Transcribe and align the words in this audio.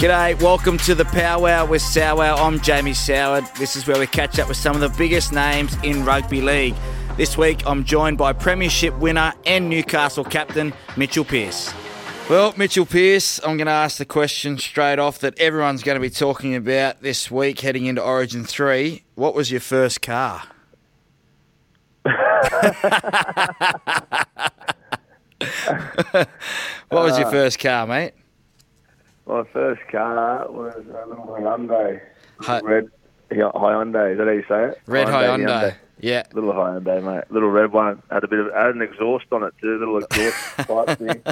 G'day, 0.00 0.40
welcome 0.40 0.78
to 0.78 0.94
the 0.94 1.04
Powwow 1.04 1.66
with 1.66 1.82
Sowwow. 1.82 2.38
I'm 2.38 2.58
Jamie 2.60 2.92
Soward. 2.92 3.54
This 3.56 3.76
is 3.76 3.86
where 3.86 3.98
we 3.98 4.06
catch 4.06 4.38
up 4.38 4.48
with 4.48 4.56
some 4.56 4.74
of 4.74 4.80
the 4.80 4.88
biggest 4.96 5.30
names 5.30 5.76
in 5.82 6.06
rugby 6.06 6.40
league. 6.40 6.74
This 7.18 7.36
week, 7.36 7.66
I'm 7.66 7.84
joined 7.84 8.16
by 8.16 8.32
Premiership 8.32 8.98
winner 8.98 9.34
and 9.44 9.68
Newcastle 9.68 10.24
captain 10.24 10.72
Mitchell 10.96 11.26
Pearce. 11.26 11.74
Well, 12.30 12.54
Mitchell 12.56 12.86
Pearce, 12.86 13.40
I'm 13.40 13.58
going 13.58 13.66
to 13.66 13.72
ask 13.72 13.98
the 13.98 14.06
question 14.06 14.56
straight 14.56 14.98
off 14.98 15.18
that 15.18 15.38
everyone's 15.38 15.82
going 15.82 15.96
to 15.96 16.00
be 16.00 16.08
talking 16.08 16.54
about 16.54 17.02
this 17.02 17.30
week 17.30 17.60
heading 17.60 17.84
into 17.84 18.02
Origin 18.02 18.44
3. 18.44 19.04
What 19.16 19.34
was 19.34 19.50
your 19.50 19.60
first 19.60 20.00
car? 20.00 20.44
what 22.06 22.16
was 26.88 27.18
your 27.18 27.30
first 27.30 27.58
car, 27.58 27.86
mate? 27.86 28.14
My 29.26 29.44
first 29.52 29.82
car 29.90 30.50
was 30.50 30.74
a 30.76 31.08
little 31.08 31.26
Hyundai. 31.26 32.00
Hy- 32.40 32.60
red 32.60 32.90
Hyundai, 33.30 34.12
is 34.12 34.18
that 34.18 34.26
how 34.26 34.32
you 34.32 34.44
say 34.48 34.72
it? 34.72 34.80
Red 34.86 35.06
Hyundai. 35.08 35.74
Yeah. 36.00 36.24
Little 36.32 36.52
Hyundai, 36.52 37.02
mate. 37.02 37.24
Little 37.30 37.50
red 37.50 37.72
one. 37.72 38.02
Had 38.10 38.24
a 38.24 38.28
bit 38.28 38.40
of 38.40 38.52
had 38.52 38.74
an 38.74 38.82
exhaust 38.82 39.26
on 39.32 39.42
it 39.42 39.54
too, 39.60 39.78
little 39.78 39.98
exhaust 39.98 40.56
pipe 40.68 40.98
thing. 40.98 41.22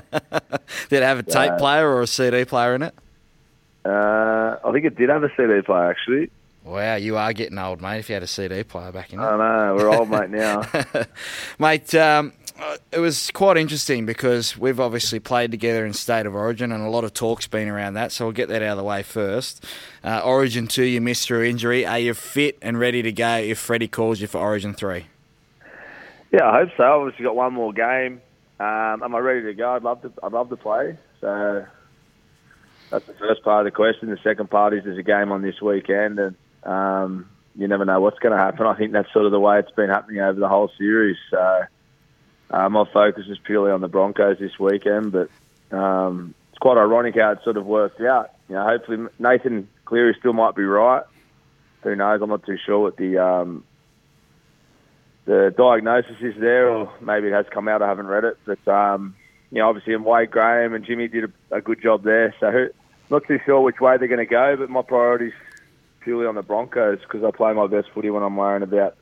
Did 0.90 1.02
it 1.02 1.02
have 1.02 1.18
a 1.18 1.22
tape 1.22 1.58
player 1.58 1.88
or 1.88 2.02
a 2.02 2.06
CD 2.06 2.44
player 2.44 2.74
in 2.74 2.82
it? 2.82 2.94
Uh, 3.84 4.56
I 4.64 4.72
think 4.72 4.84
it 4.84 4.96
did 4.96 5.08
have 5.08 5.24
a 5.24 5.30
CD 5.36 5.62
player 5.62 5.90
actually. 5.90 6.30
Wow, 6.64 6.96
you 6.96 7.16
are 7.16 7.32
getting 7.32 7.56
old, 7.56 7.80
mate, 7.80 8.00
if 8.00 8.10
you 8.10 8.14
had 8.14 8.22
a 8.22 8.26
CD 8.26 8.62
player 8.62 8.92
back 8.92 9.14
in. 9.14 9.20
I 9.20 9.36
know, 9.38 9.74
we're 9.74 9.88
old 9.88 10.10
mate 10.10 10.28
now. 10.28 10.64
Mate, 11.58 11.94
um, 11.94 12.34
uh, 12.47 12.47
it 12.92 12.98
was 12.98 13.30
quite 13.30 13.56
interesting 13.56 14.06
because 14.06 14.56
we've 14.56 14.80
obviously 14.80 15.20
played 15.20 15.50
together 15.50 15.86
in 15.86 15.92
State 15.92 16.26
of 16.26 16.34
Origin 16.34 16.72
and 16.72 16.84
a 16.84 16.90
lot 16.90 17.04
of 17.04 17.14
talk's 17.14 17.46
been 17.46 17.68
around 17.68 17.94
that, 17.94 18.12
so 18.12 18.26
we'll 18.26 18.32
get 18.32 18.48
that 18.48 18.62
out 18.62 18.72
of 18.72 18.78
the 18.78 18.84
way 18.84 19.02
first. 19.02 19.64
Uh, 20.02 20.20
Origin 20.24 20.66
2, 20.66 20.84
you 20.84 21.00
missed 21.00 21.26
through 21.26 21.44
injury. 21.44 21.86
Are 21.86 21.98
you 21.98 22.14
fit 22.14 22.58
and 22.60 22.78
ready 22.78 23.02
to 23.02 23.12
go 23.12 23.36
if 23.36 23.58
Freddie 23.58 23.88
calls 23.88 24.20
you 24.20 24.26
for 24.26 24.38
Origin 24.38 24.74
3? 24.74 25.06
Yeah, 26.32 26.48
I 26.48 26.60
hope 26.60 26.70
so. 26.76 26.82
Obviously 26.82 27.24
got 27.24 27.36
one 27.36 27.54
more 27.54 27.72
game. 27.72 28.20
Um, 28.60 29.02
am 29.02 29.14
I 29.14 29.18
ready 29.18 29.42
to 29.42 29.54
go? 29.54 29.74
I'd 29.74 29.82
love 29.82 30.02
to 30.02 30.12
I'd 30.22 30.32
love 30.32 30.50
to 30.50 30.56
play. 30.56 30.98
So 31.20 31.64
that's 32.90 33.06
the 33.06 33.14
first 33.14 33.42
part 33.42 33.66
of 33.66 33.72
the 33.72 33.74
question. 33.74 34.10
The 34.10 34.18
second 34.22 34.50
part 34.50 34.74
is 34.74 34.84
there's 34.84 34.98
a 34.98 35.02
game 35.02 35.32
on 35.32 35.42
this 35.42 35.60
weekend 35.62 36.18
and 36.18 36.36
um, 36.64 37.30
you 37.54 37.68
never 37.68 37.84
know 37.84 38.00
what's 38.00 38.18
going 38.18 38.36
to 38.36 38.42
happen. 38.42 38.66
I 38.66 38.74
think 38.74 38.92
that's 38.92 39.12
sort 39.12 39.26
of 39.26 39.32
the 39.32 39.40
way 39.40 39.58
it's 39.60 39.70
been 39.70 39.90
happening 39.90 40.20
over 40.20 40.38
the 40.38 40.48
whole 40.48 40.70
series. 40.76 41.16
So 41.30 41.62
uh, 42.50 42.68
my 42.68 42.84
focus 42.92 43.26
is 43.28 43.38
purely 43.38 43.70
on 43.70 43.80
the 43.80 43.88
Broncos 43.88 44.38
this 44.38 44.58
weekend, 44.58 45.12
but 45.12 45.28
um, 45.76 46.34
it's 46.50 46.58
quite 46.58 46.76
ironic 46.78 47.14
how 47.16 47.32
it 47.32 47.38
sort 47.44 47.56
of 47.56 47.66
worked 47.66 48.00
out. 48.00 48.30
You 48.48 48.54
know, 48.56 48.64
hopefully 48.64 49.06
Nathan 49.18 49.68
Cleary 49.84 50.16
still 50.18 50.32
might 50.32 50.54
be 50.56 50.64
right. 50.64 51.02
Who 51.82 51.94
knows? 51.94 52.20
I'm 52.22 52.30
not 52.30 52.44
too 52.46 52.56
sure 52.64 52.78
what 52.80 52.96
the 52.96 53.18
um, 53.18 53.64
the 55.26 55.54
diagnosis 55.56 56.16
is 56.20 56.34
there, 56.40 56.68
or 56.70 56.92
maybe 57.00 57.28
it 57.28 57.32
has 57.32 57.46
come 57.52 57.68
out. 57.68 57.82
I 57.82 57.88
haven't 57.88 58.06
read 58.06 58.24
it, 58.24 58.38
but 58.44 58.66
um, 58.66 59.14
you 59.50 59.58
know, 59.58 59.68
obviously, 59.68 59.94
and 59.94 60.04
Wade 60.04 60.30
Graham 60.30 60.74
and 60.74 60.84
Jimmy 60.84 61.08
did 61.08 61.24
a, 61.50 61.56
a 61.56 61.60
good 61.60 61.82
job 61.82 62.02
there. 62.02 62.34
So, 62.40 62.50
who- 62.50 62.70
not 63.10 63.22
too 63.26 63.38
sure 63.46 63.62
which 63.62 63.80
way 63.80 63.96
they're 63.96 64.06
going 64.08 64.18
to 64.18 64.26
go, 64.26 64.56
but 64.58 64.68
my 64.68 64.82
priority's 64.82 65.32
purely 66.00 66.26
on 66.26 66.34
the 66.34 66.42
Broncos 66.42 66.98
because 67.00 67.24
I 67.24 67.30
play 67.30 67.54
my 67.54 67.66
best 67.66 67.88
footy 67.94 68.10
when 68.10 68.22
I'm 68.22 68.36
worrying 68.36 68.62
about 68.62 68.96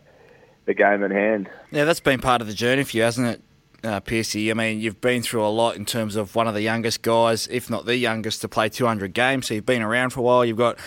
the 0.66 0.74
game 0.74 1.02
at 1.02 1.10
hand. 1.10 1.48
Yeah, 1.70 1.84
that's 1.84 2.00
been 2.00 2.20
part 2.20 2.40
of 2.40 2.46
the 2.46 2.54
journey 2.54 2.84
for 2.84 2.96
you, 2.96 3.02
hasn't 3.04 3.28
it, 3.28 3.42
uh, 3.84 4.00
Piercy? 4.00 4.50
I 4.50 4.54
mean, 4.54 4.80
you've 4.80 5.00
been 5.00 5.22
through 5.22 5.46
a 5.46 5.48
lot 5.48 5.76
in 5.76 5.86
terms 5.86 6.16
of 6.16 6.34
one 6.34 6.46
of 6.46 6.54
the 6.54 6.62
youngest 6.62 7.02
guys, 7.02 7.48
if 7.50 7.70
not 7.70 7.86
the 7.86 7.96
youngest, 7.96 8.42
to 8.42 8.48
play 8.48 8.68
200 8.68 9.14
games. 9.14 9.46
So 9.46 9.54
you've 9.54 9.66
been 9.66 9.82
around 9.82 10.10
for 10.10 10.20
a 10.20 10.22
while. 10.24 10.44
You've 10.44 10.58
got, 10.58 10.78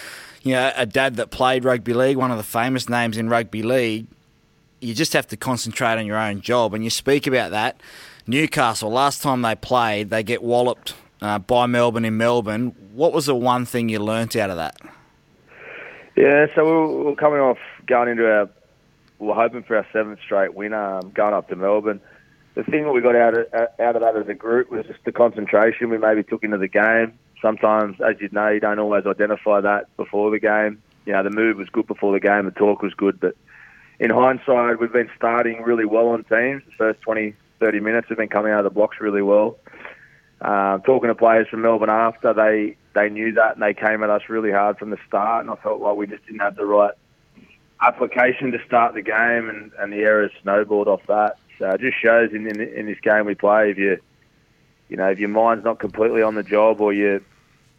you 0.44 0.54
know, 0.54 0.72
a 0.76 0.86
dad 0.86 1.16
that 1.16 1.32
played 1.32 1.64
rugby 1.64 1.94
league, 1.94 2.18
one 2.18 2.32
of 2.32 2.38
the 2.38 2.44
famous 2.44 2.89
names 2.89 3.18
in 3.18 3.30
rugby 3.30 3.64
league. 3.64 4.08
You 4.82 4.94
just 4.94 5.14
have 5.14 5.28
to 5.28 5.38
concentrate 5.38 5.98
on 5.98 6.06
your 6.06 6.18
own 6.18 6.42
job. 6.42 6.73
And 6.73 6.84
you 6.84 6.89
speak 6.89 7.28
about 7.28 7.52
that. 7.52 7.82
Newcastle, 8.28 8.92
last 8.92 9.23
time 9.23 9.42
they 9.42 9.56
played, 9.56 10.10
they 10.10 10.23
get 10.23 10.44
walloped 10.44 10.94
uh, 11.22 11.39
by 11.39 11.66
Melbourne 11.66 12.06
in 12.06 12.18
Melbourne. 12.18 12.76
What 12.94 13.12
was 13.12 13.26
the 13.26 13.36
one 13.36 13.66
thing 13.66 13.89
you 13.89 14.00
learnt 14.00 14.36
out 14.36 14.50
of 14.50 14.58
that? 14.58 14.78
Yeah, 16.16 16.48
so 16.54 16.66
we 16.66 16.72
we're, 16.72 17.04
we're 17.06 17.16
coming 17.16 17.39
off 17.39 17.58
going 17.88 18.10
into 18.10 18.30
our, 18.30 18.50
we 19.20 19.28
we're 19.28 19.36
hoping 19.36 19.64
for 19.64 19.76
our 19.76 19.86
seventh 19.92 20.20
straight 20.24 20.54
win, 20.54 20.74
um, 20.74 21.12
going 21.14 21.34
up 21.34 21.50
to 21.50 21.56
Melbourne. 21.56 22.02
The 22.56 22.64
thing 22.64 22.84
that 22.84 22.92
we 22.92 23.02
got 23.02 23.16
out 23.16 23.38
of, 23.38 23.48
out 23.80 23.96
of 23.96 24.02
that 24.02 24.16
as 24.16 24.28
a 24.28 24.34
group 24.34 24.72
was 24.72 24.86
just 24.86 25.04
the 25.06 25.12
concentration 25.12 25.90
we 25.90 25.98
maybe 25.98 26.24
took 26.24 26.44
into 26.44 26.58
the 26.58 26.68
game. 26.68 27.18
Sometimes, 27.42 27.98
as 28.02 28.16
you 28.20 28.30
know, 28.32 28.50
you 28.50 28.60
don't 28.60 28.80
always 28.80 29.06
identify 29.06 29.62
that 29.62 29.96
before 29.98 30.32
the 30.32 30.40
game. 30.40 30.82
You 31.06 31.14
know, 31.14 31.24
the 31.24 31.30
mood 31.30 31.58
was 31.58 31.70
good 31.70 31.88
before 31.88 32.14
the 32.14 32.20
game, 32.20 32.46
the 32.46 32.52
talk 32.52 32.82
was 32.82 32.94
good, 32.94 33.20
but 33.20 33.36
in 34.00 34.10
hindsight, 34.10 34.80
we've 34.80 34.92
been 34.92 35.10
starting 35.16 35.62
really 35.62 35.86
well 35.86 36.08
on 36.08 36.24
teams. 36.24 36.64
The 36.66 36.72
first 36.78 37.02
20, 37.02 37.36
30 37.60 37.80
minutes 37.82 38.08
have 38.10 38.18
been 38.18 38.30
coming 38.30 38.52
out 38.52 38.60
of 38.60 38.64
the 38.66 38.70
blocks 38.70 38.98
really 39.00 39.22
well. 39.22 39.58
Um, 40.42 40.82
talking 40.84 41.10
to 41.10 41.16
players 41.16 41.48
from 41.50 41.62
Melbourne 41.62 41.90
after, 41.90 42.34
they, 42.34 42.78
they 42.96 43.10
knew 43.10 43.34
that 43.34 43.56
and 43.56 43.62
they 43.62 43.74
came 43.74 44.04
at 44.04 44.10
us 44.10 44.22
really 44.30 44.52
hard 44.52 44.78
from 44.78 44.90
the 44.90 44.98
start, 45.06 45.46
and 45.46 45.52
I 45.52 45.62
felt 45.62 45.82
like 45.82 45.98
we 45.98 46.08
just 46.08 46.26
didn't 46.26 46.40
have 46.40 46.56
the 46.56 46.66
right 46.66 46.94
application 47.82 48.52
to 48.52 48.60
start 48.66 48.94
the 48.94 49.02
game, 49.02 49.50
and, 49.50 49.72
and 49.80 49.94
the 49.94 49.98
errors 49.98 50.32
snowballed 50.42 50.88
off 50.88 51.02
that. 51.08 51.38
So 51.58 51.70
it 51.70 51.82
just 51.82 51.98
shows 52.02 52.32
in, 52.34 52.48
in 52.48 52.62
in 52.62 52.86
this 52.86 53.00
game 53.02 53.26
we 53.26 53.36
play 53.36 53.72
if 53.72 53.78
you 53.78 53.98
you 54.88 54.98
know 54.98 55.10
if 55.10 55.20
your 55.20 55.30
mind's 55.30 55.66
not 55.66 55.80
completely 55.80 56.22
on 56.22 56.36
the 56.36 56.44
job 56.44 56.80
or 56.80 56.94
you 56.94 57.23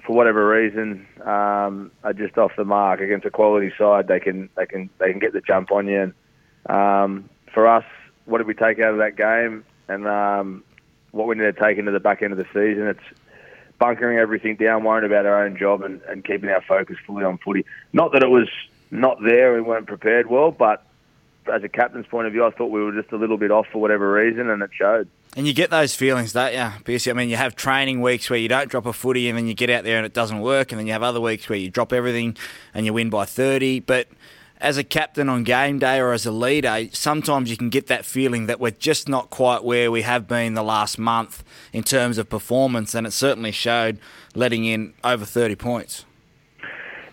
for 0.05 0.15
whatever 0.15 0.49
reason 0.49 1.07
um, 1.25 1.91
are 2.03 2.13
just 2.13 2.37
off 2.39 2.53
the 2.57 2.65
mark 2.65 3.01
against 3.01 3.27
a 3.27 3.31
quality 3.31 3.73
side, 3.77 4.09
they 4.09 4.21
can 4.21 4.49
they 4.57 4.67
can 4.67 4.91
they 4.99 5.11
can 5.11 5.19
get 5.19 5.33
the 5.33 5.41
jump 5.41 5.73
on 5.73 5.87
you. 5.87 6.13
And 6.67 6.77
um, 6.77 7.31
for 7.53 7.67
us, 7.67 7.85
what 8.25 8.39
did 8.39 8.47
we 8.47 8.55
take 8.55 8.79
out 8.81 8.93
of 8.93 8.99
that 8.99 9.17
game? 9.17 9.65
And 9.89 10.07
um, 10.07 10.65
what 11.11 11.27
we 11.27 11.35
need 11.35 11.43
to 11.43 11.53
take 11.53 11.79
into 11.79 11.91
the 11.91 12.01
back 12.01 12.23
end 12.23 12.33
of 12.33 12.39
the 12.39 12.47
season, 12.47 12.87
it's 12.87 13.19
bunkering 13.79 14.19
everything 14.19 14.57
down, 14.57 14.85
worrying 14.85 15.07
about 15.07 15.27
our 15.27 15.45
own 15.45 15.57
job, 15.57 15.83
and, 15.83 16.01
and 16.03 16.25
keeping 16.25 16.51
our 16.51 16.63
focus 16.63 16.97
fully 17.07 17.25
on 17.25 17.39
footy. 17.39 17.65
Not 17.93 18.13
that 18.13 18.23
it 18.23 18.31
was 18.31 18.49
not 18.91 19.19
there, 19.23 19.55
we 19.55 19.61
weren't 19.61 19.87
prepared 19.87 20.29
well, 20.29 20.51
but 20.51 20.85
as 21.53 21.63
a 21.65 21.69
captain's 21.69 22.07
point 22.07 22.27
of 22.27 22.33
view, 22.33 22.45
I 22.45 22.51
thought 22.51 22.71
we 22.71 22.83
were 22.83 22.93
just 22.93 23.13
a 23.13 23.17
little 23.17 23.37
bit 23.37 23.51
off 23.51 23.67
for 23.73 23.81
whatever 23.81 24.13
reason, 24.13 24.51
and 24.51 24.63
it 24.63 24.71
showed. 24.73 25.09
And 25.37 25.47
you 25.47 25.53
get 25.53 25.71
those 25.71 25.95
feelings, 25.95 26.33
don't 26.33 26.53
you? 26.53 26.69
Because 26.85 27.07
I 27.07 27.13
mean, 27.13 27.29
you 27.29 27.37
have 27.37 27.55
training 27.55 28.01
weeks 28.01 28.29
where 28.29 28.39
you 28.39 28.49
don't 28.49 28.69
drop 28.69 28.87
a 28.87 28.93
footy, 28.93 29.29
and 29.29 29.39
then 29.39 29.47
you 29.47 29.55
get 29.55 29.71
out 29.71 29.85
there 29.85 29.97
and 29.97 30.05
it 30.05 30.13
doesn't 30.13 30.41
work, 30.41 30.73
and 30.73 30.79
then 30.79 30.87
you 30.87 30.93
have 30.93 31.03
other 31.03 31.21
weeks 31.21 31.49
where 31.49 31.59
you 31.59 31.71
drop 31.71 31.93
everything 31.93 32.37
and 32.75 32.85
you 32.85 32.93
win 32.93 33.11
by 33.11 33.25
thirty. 33.25 33.79
But 33.81 34.09
as 34.61 34.77
a 34.77 34.85
captain 34.85 35.29
on 35.29 35.45
game 35.45 35.79
day 35.79 35.99
or 35.99 36.13
as 36.13 36.27
a 36.27 36.33
leader, 36.33 36.89
sometimes 36.93 37.51
you 37.51 37.57
can 37.57 37.71
get 37.71 37.87
that 37.87 38.05
feeling 38.05 38.47
that 38.47 38.61
we're 38.61 38.73
just 38.73 39.09
not 39.09 39.31
quite 39.31 39.65
where 39.65 39.91
we 39.91 40.03
have 40.03 40.27
been 40.27 40.55
the 40.55 40.63
last 40.63 40.99
month 40.99 41.45
in 41.73 41.85
terms 41.85 42.19
of 42.19 42.29
performance, 42.29 42.95
and 42.95 43.07
it 43.07 43.13
certainly 43.13 43.53
showed 43.53 43.99
letting 44.35 44.65
in 44.65 44.95
over 45.05 45.25
thirty 45.25 45.57
points. 45.57 46.05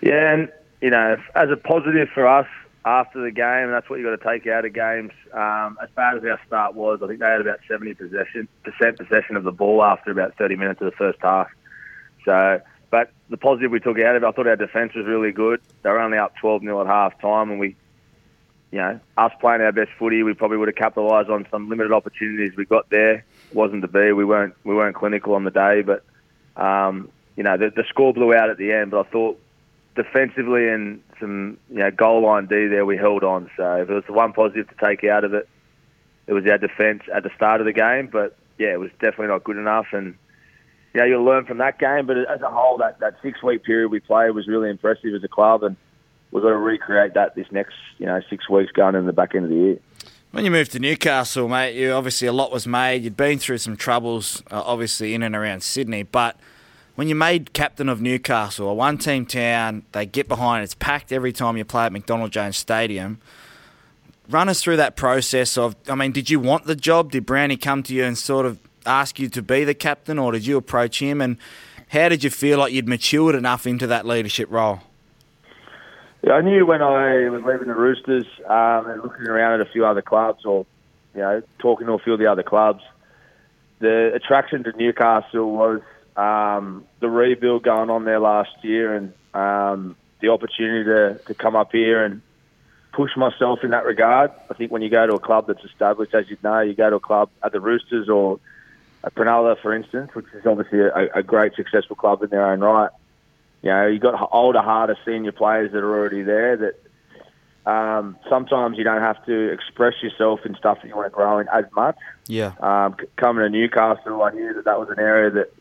Yeah, 0.01 0.33
and 0.33 0.51
you 0.81 0.89
know, 0.89 1.17
as 1.35 1.49
a 1.49 1.57
positive 1.57 2.09
for 2.13 2.27
us 2.27 2.47
after 2.85 3.21
the 3.21 3.31
game, 3.31 3.65
and 3.65 3.73
that's 3.73 3.89
what 3.89 3.99
you've 3.99 4.05
got 4.05 4.23
to 4.23 4.37
take 4.37 4.47
out 4.47 4.65
of 4.65 4.73
games. 4.73 5.11
Um, 5.33 5.77
as 5.81 5.89
bad 5.95 6.17
as 6.17 6.23
our 6.23 6.39
start 6.47 6.75
was, 6.75 6.99
I 7.03 7.07
think 7.07 7.19
they 7.19 7.25
had 7.25 7.41
about 7.41 7.59
seventy 7.67 7.93
possession 7.93 8.47
percent 8.63 8.97
possession 8.97 9.35
of 9.35 9.43
the 9.43 9.51
ball 9.51 9.83
after 9.83 10.11
about 10.11 10.37
thirty 10.37 10.55
minutes 10.55 10.81
of 10.81 10.85
the 10.85 10.97
first 10.97 11.19
half. 11.21 11.47
So, 12.25 12.61
but 12.89 13.11
the 13.29 13.37
positive 13.37 13.71
we 13.71 13.79
took 13.79 13.99
out 13.99 14.15
of 14.15 14.23
it, 14.23 14.25
I 14.25 14.31
thought 14.31 14.47
our 14.47 14.55
defence 14.55 14.93
was 14.93 15.05
really 15.05 15.31
good. 15.31 15.61
They 15.83 15.89
were 15.89 15.99
only 15.99 16.17
up 16.17 16.35
twelve 16.37 16.61
0 16.61 16.81
at 16.81 16.87
half 16.87 17.19
time, 17.19 17.49
and 17.49 17.59
we, 17.59 17.75
you 18.71 18.77
know, 18.77 18.99
us 19.17 19.33
playing 19.41 19.61
our 19.61 19.71
best 19.71 19.91
footy, 19.97 20.23
we 20.23 20.33
probably 20.33 20.57
would 20.57 20.69
have 20.69 20.75
capitalised 20.75 21.29
on 21.29 21.47
some 21.51 21.69
limited 21.69 21.91
opportunities 21.91 22.55
we 22.55 22.65
got 22.65 22.89
there. 22.89 23.15
It 23.15 23.55
wasn't 23.55 23.81
to 23.81 23.87
be. 23.87 24.11
We 24.11 24.23
weren't 24.23 24.53
we 24.63 24.75
weren't 24.75 24.95
clinical 24.95 25.33
on 25.33 25.43
the 25.43 25.51
day, 25.51 25.81
but 25.81 26.05
um, 26.55 27.09
you 27.35 27.43
know, 27.43 27.57
the, 27.57 27.69
the 27.69 27.83
score 27.89 28.13
blew 28.13 28.33
out 28.33 28.49
at 28.49 28.57
the 28.57 28.71
end. 28.71 28.91
But 28.91 29.07
I 29.07 29.09
thought 29.09 29.41
defensively 29.97 30.69
and 30.69 31.01
some 31.19 31.57
you 31.69 31.79
know 31.79 31.91
goal 31.91 32.23
line 32.23 32.45
D 32.45 32.67
there, 32.67 32.85
we 32.85 32.95
held 32.95 33.23
on. 33.23 33.49
So 33.57 33.75
if 33.81 33.89
it 33.89 33.93
was 33.93 34.03
the 34.07 34.13
one 34.13 34.31
positive 34.31 34.69
to 34.69 34.75
take 34.85 35.03
out 35.03 35.25
of 35.25 35.33
it, 35.33 35.49
it 36.27 36.33
was 36.33 36.45
our 36.45 36.57
defence 36.57 37.03
at 37.13 37.23
the 37.23 37.31
start 37.35 37.59
of 37.59 37.65
the 37.65 37.73
game. 37.73 38.07
But 38.11 38.37
yeah, 38.57 38.73
it 38.73 38.79
was 38.79 38.91
definitely 39.01 39.27
not 39.27 39.43
good 39.43 39.57
enough. 39.57 39.87
And 39.91 40.15
yeah, 40.93 41.05
you'll 41.05 41.25
learn 41.25 41.45
from 41.45 41.57
that 41.57 41.79
game. 41.79 42.05
But 42.05 42.17
as 42.17 42.41
a 42.41 42.49
whole, 42.49 42.77
that, 42.77 42.99
that 42.99 43.15
six 43.21 43.43
week 43.43 43.63
period 43.63 43.89
we 43.89 43.99
played 43.99 44.31
was 44.31 44.47
really 44.47 44.69
impressive 44.69 45.13
as 45.13 45.23
a 45.23 45.27
club, 45.27 45.63
and 45.63 45.75
we've 46.31 46.43
got 46.43 46.49
to 46.49 46.57
recreate 46.57 47.13
that 47.15 47.35
this 47.35 47.47
next 47.51 47.75
you 47.97 48.05
know 48.05 48.21
six 48.29 48.49
weeks 48.49 48.71
going 48.71 48.95
in 48.95 49.05
the 49.05 49.13
back 49.13 49.35
end 49.35 49.45
of 49.45 49.49
the 49.49 49.57
year. 49.57 49.79
When 50.31 50.43
you 50.45 50.51
moved 50.51 50.73
to 50.73 50.79
Newcastle, 50.79 51.47
mate, 51.47 51.75
you 51.75 51.93
obviously 51.93 52.27
a 52.27 52.33
lot 52.33 52.51
was 52.51 52.67
made. 52.67 53.03
You'd 53.03 53.17
been 53.17 53.39
through 53.39 53.59
some 53.59 53.77
troubles, 53.77 54.43
uh, 54.51 54.61
obviously 54.63 55.13
in 55.13 55.23
and 55.23 55.35
around 55.35 55.63
Sydney, 55.63 56.03
but 56.03 56.37
when 56.97 57.07
you're 57.07 57.15
made 57.15 57.53
captain 57.53 57.89
of 57.89 58.01
Newcastle, 58.01 58.67
a 58.67 58.73
one-team 58.73 59.27
town, 59.27 59.83
they 59.91 60.03
get 60.07 60.27
behind. 60.27 60.63
It's 60.63 60.73
packed 60.73 61.11
every 61.11 61.31
time 61.31 61.55
you 61.55 61.63
play 61.63 61.85
at 61.85 61.91
McDonald 61.91 62.31
Jones 62.31 62.57
Stadium. 62.57 63.21
Run 64.27 64.49
us 64.49 64.63
through 64.63 64.77
that 64.77 64.95
process 64.95 65.59
of. 65.59 65.75
I 65.87 65.93
mean, 65.93 66.11
did 66.11 66.31
you 66.31 66.39
want 66.39 66.65
the 66.65 66.75
job? 66.75 67.11
Did 67.11 67.23
Brownie 67.23 67.55
come 67.55 67.83
to 67.83 67.93
you 67.93 68.03
and 68.03 68.17
sort 68.17 68.47
of 68.47 68.57
ask 68.87 69.19
you 69.19 69.29
to 69.29 69.43
be 69.43 69.63
the 69.63 69.75
captain, 69.75 70.17
or 70.17 70.31
did 70.31 70.47
you 70.47 70.57
approach 70.57 70.99
him? 70.99 71.21
And 71.21 71.37
How 71.89 72.09
did 72.09 72.23
you 72.23 72.31
feel 72.31 72.57
like 72.57 72.73
you'd 72.73 72.87
matured 72.87 73.35
enough 73.35 73.67
into 73.67 73.85
that 73.85 74.07
leadership 74.07 74.49
role? 74.49 74.79
Yeah, 76.23 76.33
I 76.33 76.41
knew 76.41 76.65
when 76.65 76.81
I 76.81 77.29
was 77.29 77.43
leaving 77.45 77.67
the 77.67 77.75
Roosters 77.75 78.25
um, 78.47 78.89
and 78.89 79.03
looking 79.03 79.27
around 79.27 79.61
at 79.61 79.67
a 79.67 79.71
few 79.71 79.85
other 79.85 80.01
clubs, 80.01 80.45
or 80.45 80.65
you 81.13 81.21
know, 81.21 81.43
talking 81.59 81.85
to 81.85 81.93
a 81.93 81.99
few 81.99 82.13
of 82.13 82.19
the 82.19 82.25
other 82.25 82.41
clubs, 82.41 82.81
the 83.77 84.11
attraction 84.15 84.63
to 84.63 84.71
Newcastle 84.75 85.51
was 85.51 85.81
um, 86.17 86.85
the 86.99 87.09
rebuild 87.09 87.63
going 87.63 87.89
on 87.89 88.03
there 88.03 88.19
last 88.19 88.63
year, 88.63 88.95
and 88.95 89.13
um, 89.33 89.95
the 90.19 90.29
opportunity 90.29 90.83
to, 90.85 91.19
to 91.27 91.33
come 91.33 91.55
up 91.55 91.71
here 91.71 92.03
and 92.03 92.21
push 92.91 93.15
myself 93.15 93.59
in 93.63 93.69
that 93.69 93.85
regard. 93.85 94.31
I 94.49 94.55
think 94.55 94.71
when 94.71 94.81
you 94.81 94.89
go 94.89 95.05
to 95.05 95.13
a 95.13 95.19
club 95.19 95.45
that's 95.47 95.63
established, 95.63 96.15
as 96.15 96.29
you 96.29 96.37
know, 96.43 96.61
you 96.61 96.73
go 96.73 96.89
to 96.89 96.95
a 96.95 96.99
club 96.99 97.29
at 97.43 97.51
the 97.51 97.59
Roosters 97.59 98.09
or 98.09 98.39
at 99.03 99.13
Cronulla, 99.13 99.61
for 99.61 99.73
instance, 99.73 100.09
which 100.15 100.25
is 100.33 100.45
obviously 100.45 100.79
a, 100.79 101.09
a 101.13 101.23
great, 101.23 101.53
successful 101.55 101.95
club 101.95 102.23
in 102.23 102.29
their 102.29 102.51
own 102.51 102.59
right. 102.61 102.89
You 103.61 103.69
know, 103.69 103.85
you've 103.87 104.01
got 104.01 104.29
older, 104.31 104.61
harder 104.61 104.97
senior 105.05 105.31
players 105.31 105.71
that 105.71 105.83
are 105.83 105.99
already 105.99 106.23
there 106.23 106.57
that 106.57 107.71
um, 107.71 108.17
sometimes 108.29 108.77
you 108.77 108.83
don't 108.83 109.01
have 109.01 109.23
to 109.25 109.51
express 109.51 110.01
yourself 110.01 110.45
in 110.45 110.55
stuff 110.55 110.81
that 110.81 110.87
you 110.87 110.95
want 110.95 111.07
to 111.07 111.15
grow 111.15 111.37
in 111.37 111.47
as 111.49 111.65
much. 111.75 111.97
Yeah. 112.27 112.53
Um, 112.59 112.95
coming 113.17 113.43
to 113.43 113.49
Newcastle, 113.49 114.23
I 114.23 114.31
knew 114.31 114.53
that 114.53 114.65
that 114.65 114.79
was 114.79 114.89
an 114.89 114.99
area 114.99 115.29
that 115.31 115.53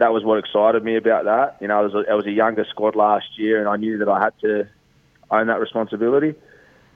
that 0.00 0.14
was 0.14 0.24
what 0.24 0.38
excited 0.38 0.82
me 0.82 0.96
about 0.96 1.26
that. 1.26 1.58
You 1.60 1.68
know, 1.68 1.78
I 1.78 1.82
was 1.82 1.94
a, 1.94 2.10
I 2.10 2.14
was 2.14 2.26
a 2.26 2.30
younger 2.30 2.64
squad 2.64 2.96
last 2.96 3.38
year, 3.38 3.60
and 3.60 3.68
I 3.68 3.76
knew 3.76 3.98
that 3.98 4.08
I 4.08 4.18
had 4.18 4.32
to 4.40 4.66
own 5.30 5.46
that 5.48 5.60
responsibility, 5.60 6.34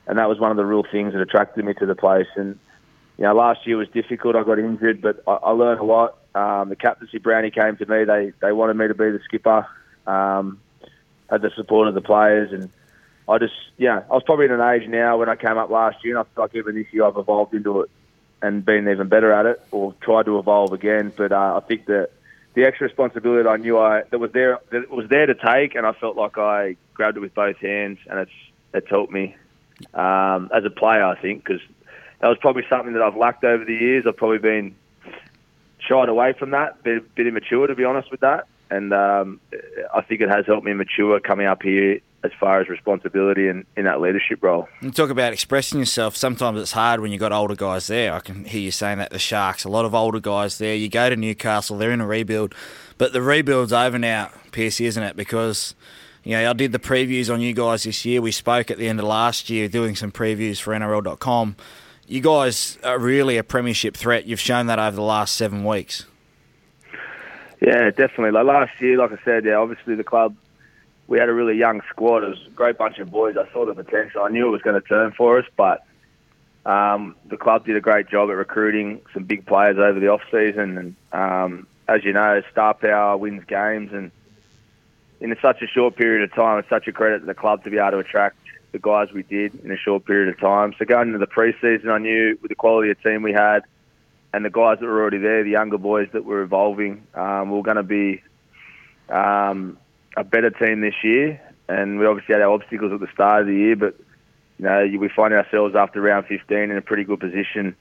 and 0.07 0.19
that 0.19 0.27
was 0.27 0.41
one 0.41 0.51
of 0.51 0.57
the 0.57 0.65
real 0.65 0.85
things 0.91 1.13
that 1.13 1.21
attracted 1.21 1.67
me 1.67 1.75
to 1.75 1.87
the 1.87 1.95
place. 1.95 2.27
And 2.35 2.59
you 3.19 3.25
know, 3.25 3.35
last 3.35 3.67
year 3.67 3.77
was 3.77 3.89
difficult. 3.89 4.37
I 4.37 4.43
got 4.43 4.59
injured, 4.59 5.03
but 5.03 5.23
I, 5.27 5.33
I 5.35 5.51
learned 5.51 5.81
a 5.81 5.85
lot. 5.85 6.17
Um, 6.35 6.71
the 6.71 6.77
captaincy 6.77 7.19
Brownie 7.19 7.51
came 7.51 7.77
to 7.77 7.85
me. 7.85 8.05
They 8.05 8.33
they 8.41 8.53
wanted 8.53 8.75
me 8.75 8.89
to 8.89 8.95
be 8.95 9.11
the 9.11 9.21
skipper. 9.25 9.67
Um, 10.07 10.61
had 11.31 11.43
the 11.43 11.51
support 11.57 11.89
of 11.89 11.95
the 11.95 12.01
players, 12.01 12.53
and 12.53 12.71
I 13.29 13.37
just 13.37 13.55
yeah, 13.77 14.03
I 14.11 14.15
was 14.15 14.23
probably 14.25 14.47
at 14.47 14.51
an 14.51 14.63
age 14.63 14.89
now 14.89 15.19
when 15.19 15.29
I 15.29 15.37
came 15.37 15.59
up 15.59 15.69
last 15.69 16.03
year, 16.03 16.17
and 16.17 16.27
I 16.27 16.35
feel 16.35 16.45
like 16.45 16.55
even 16.55 16.75
this 16.75 16.87
year 16.91 17.05
I've 17.05 17.19
evolved 17.19 17.53
into 17.53 17.83
it 17.83 17.91
and 18.41 18.65
been 18.65 18.89
even 18.89 19.09
better 19.09 19.31
at 19.31 19.45
it, 19.45 19.63
or 19.71 19.95
tried 20.01 20.25
to 20.25 20.39
evolve 20.39 20.73
again. 20.73 21.13
But 21.15 21.33
uh, 21.33 21.61
I 21.63 21.67
think 21.67 21.85
that 21.87 22.09
the 22.55 22.65
extra 22.65 22.87
responsibility 22.87 23.43
that 23.43 23.49
I 23.49 23.57
knew 23.57 23.79
I 23.79 24.03
that 24.11 24.19
was 24.19 24.33
there 24.33 24.59
that 24.71 24.91
was 24.91 25.09
there 25.09 25.27
to 25.27 25.35
take, 25.35 25.75
and 25.75 25.87
I 25.87 25.93
felt 25.93 26.17
like 26.17 26.39
I 26.39 26.77
grabbed 26.95 27.17
it 27.17 27.21
with 27.21 27.35
both 27.35 27.57
hands, 27.59 27.99
and 28.09 28.19
it's 28.19 28.33
it's 28.73 28.89
helped 28.89 29.13
me 29.13 29.37
um, 29.93 30.51
as 30.55 30.65
a 30.65 30.71
player. 30.71 31.05
I 31.05 31.21
think 31.21 31.45
because 31.45 31.61
that 32.21 32.29
was 32.29 32.39
probably 32.41 32.65
something 32.69 32.93
that 32.95 33.03
I've 33.03 33.17
lacked 33.17 33.45
over 33.45 33.65
the 33.65 33.75
years. 33.75 34.05
I've 34.07 34.17
probably 34.17 34.39
been 34.39 34.75
shied 35.79 36.09
away 36.09 36.33
from 36.33 36.51
that, 36.51 36.83
bit, 36.83 36.99
a 36.99 37.01
bit 37.01 37.27
immature 37.27 37.67
to 37.67 37.75
be 37.75 37.85
honest 37.85 38.11
with 38.11 38.21
that, 38.21 38.47
and 38.71 38.93
um, 38.95 39.41
I 39.93 40.01
think 40.03 40.21
it 40.21 40.31
has 40.31 40.47
helped 40.47 40.65
me 40.65 40.73
mature 40.73 41.19
coming 41.21 41.47
up 41.47 41.63
here 41.63 42.01
as 42.25 42.33
far 42.41 42.61
as 42.61 42.69
responsibility 42.69 43.49
and 43.49 43.67
in 43.77 43.85
that 43.85 44.01
leadership 44.01 44.43
role. 44.43 44.67
You 44.81 44.91
talk 44.91 45.11
about 45.11 45.35
expressing 45.35 45.79
yourself. 45.79 46.17
Sometimes 46.17 46.59
it's 46.59 46.73
hard 46.73 47.01
when 47.01 47.13
you've 47.13 47.21
got 47.21 47.33
older 47.33 47.55
guys 47.55 47.87
there. 47.87 48.15
I 48.15 48.21
can 48.21 48.47
hear 48.47 48.63
you 48.63 48.71
saying 48.71 48.99
that 48.99 49.11
the 49.11 49.19
Sharks, 49.19 49.65
a 49.65 49.69
lot 49.69 49.85
of 49.85 49.95
older 49.95 50.21
guys 50.21 50.57
there. 50.57 50.75
You 50.75 50.89
go 50.89 51.11
to 51.11 51.17
Newcastle, 51.17 51.77
they're 51.77 51.93
in 51.93 52.01
a 52.01 52.07
rebuild, 52.07 52.55
but 52.97 53.13
the 53.13 53.21
rebuild's 53.21 53.75
over 53.75 53.99
now, 53.99 54.31
Piercy, 54.53 54.87
isn't 54.87 55.03
it? 55.03 55.17
Because 55.17 55.75
you 56.25 56.33
know, 56.33 56.51
I 56.51 56.55
did 56.55 56.73
the 56.73 56.79
previews 56.79 57.33
on 57.33 57.43
you 57.43 57.53
guys 57.53 57.83
this 57.83 58.07
year. 58.07 58.23
We 58.23 58.33
spoke 58.33 58.71
at 58.71 58.79
the 58.79 58.89
end 58.89 58.99
of 58.99 59.05
last 59.05 59.51
year 59.51 59.69
doing 59.69 59.95
some 59.95 60.11
previews 60.11 60.59
for 60.59 60.73
NRL.com. 60.73 61.57
You 62.07 62.21
guys 62.23 62.79
are 62.83 62.99
really 62.99 63.37
a 63.37 63.45
premiership 63.45 63.97
threat. 63.97 64.25
You've 64.25 64.41
shown 64.41 64.67
that 64.67 64.79
over 64.79 64.97
the 64.97 65.03
last 65.03 65.37
seven 65.37 65.65
weeks. 65.65 66.07
Yeah, 67.61 67.91
definitely. 67.91 68.31
Like 68.31 68.47
last 68.47 68.73
year, 68.81 68.99
like 68.99 69.13
I 69.13 69.23
said, 69.25 69.45
yeah, 69.45 69.57
obviously 69.57 69.95
the 69.95 70.05
club 70.05 70.35
we 71.07 71.19
had 71.19 71.29
a 71.29 71.33
really 71.33 71.57
young 71.57 71.83
squad. 71.91 72.25
It 72.25 72.31
was 72.31 72.47
a 72.47 72.51
great 72.51 72.79
bunch 72.79 72.99
of 72.99 73.11
boys. 73.11 73.37
I 73.37 73.51
saw 73.53 73.67
the 73.67 73.75
potential. 73.75 74.23
I 74.23 74.31
knew 74.31 74.47
it 74.47 74.51
was 74.51 74.63
going 74.63 74.81
to 74.81 74.87
turn 74.87 75.13
for 75.13 75.39
us, 75.39 75.47
but 75.57 75.85
um, 76.65 77.17
the 77.27 77.37
club 77.37 77.67
did 77.67 77.77
a 77.77 77.81
great 77.81 78.09
job 78.09 78.31
at 78.31 78.37
recruiting 78.37 79.03
some 79.13 79.25
big 79.25 79.47
players 79.47 79.77
over 79.79 80.01
the 80.01 80.09
off 80.09 80.23
season. 80.31 80.79
And 80.79 80.97
um, 81.13 81.67
as 81.89 82.05
you 82.05 82.13
know, 82.13 82.43
star 82.51 82.75
power 82.75 83.17
wins 83.17 83.45
games, 83.47 83.93
and 83.93 84.11
in 85.21 85.37
such 85.43 85.63
a 85.63 85.67
short 85.67 85.97
period 85.97 86.23
of 86.25 86.35
time, 86.35 86.59
it's 86.59 86.69
such 86.69 86.89
a 86.89 86.93
credit 86.93 87.21
to 87.21 87.27
the 87.27 87.35
club 87.35 87.65
to 87.65 87.71
be 87.71 87.79
able 87.79 87.93
to 87.93 87.99
attract 87.99 88.37
the 88.73 88.79
guys 88.79 89.13
we 89.13 89.23
did 89.23 89.55
in 89.65 89.71
a 89.71 89.77
short 89.77 90.05
period 90.05 90.29
of 90.29 90.41
time. 90.41 90.75
So 90.79 90.85
going 90.85 91.09
into 91.09 91.19
the 91.19 91.27
preseason, 91.27 91.89
I 91.89 91.99
knew 91.99 92.39
with 92.43 92.49
the 92.49 92.57
quality 92.57 92.91
of 92.91 93.01
team 93.03 93.23
we 93.23 93.33
had 93.33 93.63
and 94.33 94.45
the 94.45 94.51
guys 94.51 94.81
that 94.81 94.87
were 94.87 95.01
already 95.01 95.19
there, 95.19 95.45
the 95.45 95.51
younger 95.51 95.79
boys 95.79 96.09
that 96.13 96.25
were 96.25 96.43
evolving, 96.43 97.07
um, 97.15 97.51
we 97.51 97.57
were 97.57 97.63
going 97.63 97.77
to 97.77 97.85
be 97.85 98.21
um, 99.09 99.79
a 100.17 100.25
better 100.25 100.51
team 100.51 100.81
this 100.81 100.95
year, 101.03 101.41
and 101.69 101.99
we 101.99 102.07
obviously 102.07 102.35
had 102.35 102.43
our 102.43 102.53
obstacles 102.53 102.93
at 102.93 103.01
the 103.01 103.09
start 103.13 103.43
of 103.43 103.47
the 103.47 103.55
year, 103.55 103.77
but 103.77 103.97
you 104.59 104.65
know 104.65 104.87
we 104.99 105.09
find 105.09 105.35
ourselves 105.35 105.75
after 105.75 106.01
round 106.01 106.27
15 106.27 106.57
in 106.59 106.77
a 106.77 106.83
pretty 106.83 107.05
good 107.05 107.21
position 107.21 107.77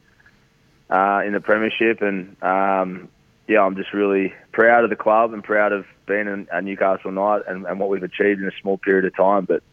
uh, 0.89 1.21
in 1.25 1.33
the 1.33 1.41
premiership, 1.41 2.01
and 2.01 2.35
um, 2.41 3.09
yeah, 3.47 3.61
I'm 3.61 3.75
just 3.75 3.93
really 3.93 4.33
proud 4.51 4.83
of 4.83 4.89
the 4.89 4.95
club 4.95 5.33
and 5.33 5.43
proud 5.43 5.71
of 5.71 5.85
being 6.07 6.47
a 6.51 6.61
Newcastle 6.61 7.11
Knight 7.11 7.43
and, 7.47 7.65
and 7.65 7.79
what 7.79 7.89
we've 7.89 8.03
achieved 8.03 8.41
in 8.41 8.47
a 8.47 8.61
small 8.61 8.77
period 8.77 9.05
of 9.05 9.15
time, 9.15 9.45
but 9.45 9.63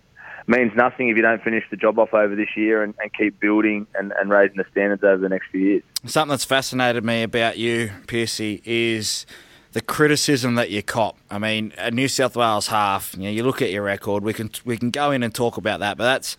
means 0.46 0.72
nothing 0.74 1.08
if 1.08 1.16
you 1.16 1.22
don't 1.22 1.42
finish 1.42 1.64
the 1.70 1.76
job 1.76 1.98
off 1.98 2.12
over 2.12 2.34
this 2.34 2.56
year 2.56 2.82
and, 2.82 2.94
and 3.00 3.12
keep 3.12 3.38
building 3.40 3.86
and, 3.94 4.12
and, 4.18 4.30
raising 4.30 4.56
the 4.56 4.64
standards 4.70 5.04
over 5.04 5.18
the 5.18 5.28
next 5.28 5.46
few 5.50 5.60
years. 5.60 5.82
Something 6.06 6.30
that's 6.30 6.44
fascinated 6.44 7.04
me 7.04 7.22
about 7.22 7.58
you, 7.58 7.90
Piercy, 8.06 8.60
is 8.64 9.26
the 9.72 9.80
criticism 9.80 10.56
that 10.56 10.70
you 10.70 10.82
cop. 10.82 11.16
I 11.30 11.38
mean, 11.38 11.72
a 11.78 11.90
New 11.90 12.08
South 12.08 12.36
Wales 12.36 12.68
half. 12.68 13.14
You 13.16 13.24
know, 13.24 13.30
you 13.30 13.42
look 13.42 13.62
at 13.62 13.70
your 13.70 13.82
record. 13.82 14.22
We 14.22 14.32
can 14.32 14.50
we 14.64 14.76
can 14.76 14.90
go 14.90 15.10
in 15.10 15.22
and 15.22 15.34
talk 15.34 15.56
about 15.56 15.80
that, 15.80 15.96
but 15.96 16.04
that's 16.04 16.36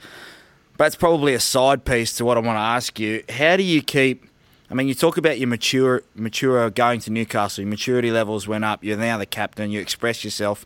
that's 0.78 0.96
probably 0.96 1.34
a 1.34 1.40
side 1.40 1.86
piece 1.86 2.14
to 2.18 2.26
what 2.26 2.38
I 2.38 2.42
want 2.42 2.58
to 2.58 2.62
ask 2.62 3.00
you. 3.00 3.24
How 3.30 3.56
do 3.56 3.64
you 3.64 3.82
keep? 3.82 4.26
I 4.70 4.74
mean, 4.74 4.88
you 4.88 4.96
talk 4.96 5.18
about 5.18 5.40
your 5.40 5.48
mature 5.48 6.04
mature 6.16 6.70
going 6.70 7.00
to 7.02 7.12
Newcastle. 7.12 7.64
Your 7.64 7.70
maturity 7.70 8.12
levels 8.12 8.48
went 8.48 8.66
up. 8.66 8.84
You're 8.84 8.98
now 8.98 9.18
the 9.18 9.26
captain. 9.26 9.72
You 9.72 9.80
express 9.80 10.24
yourself. 10.24 10.66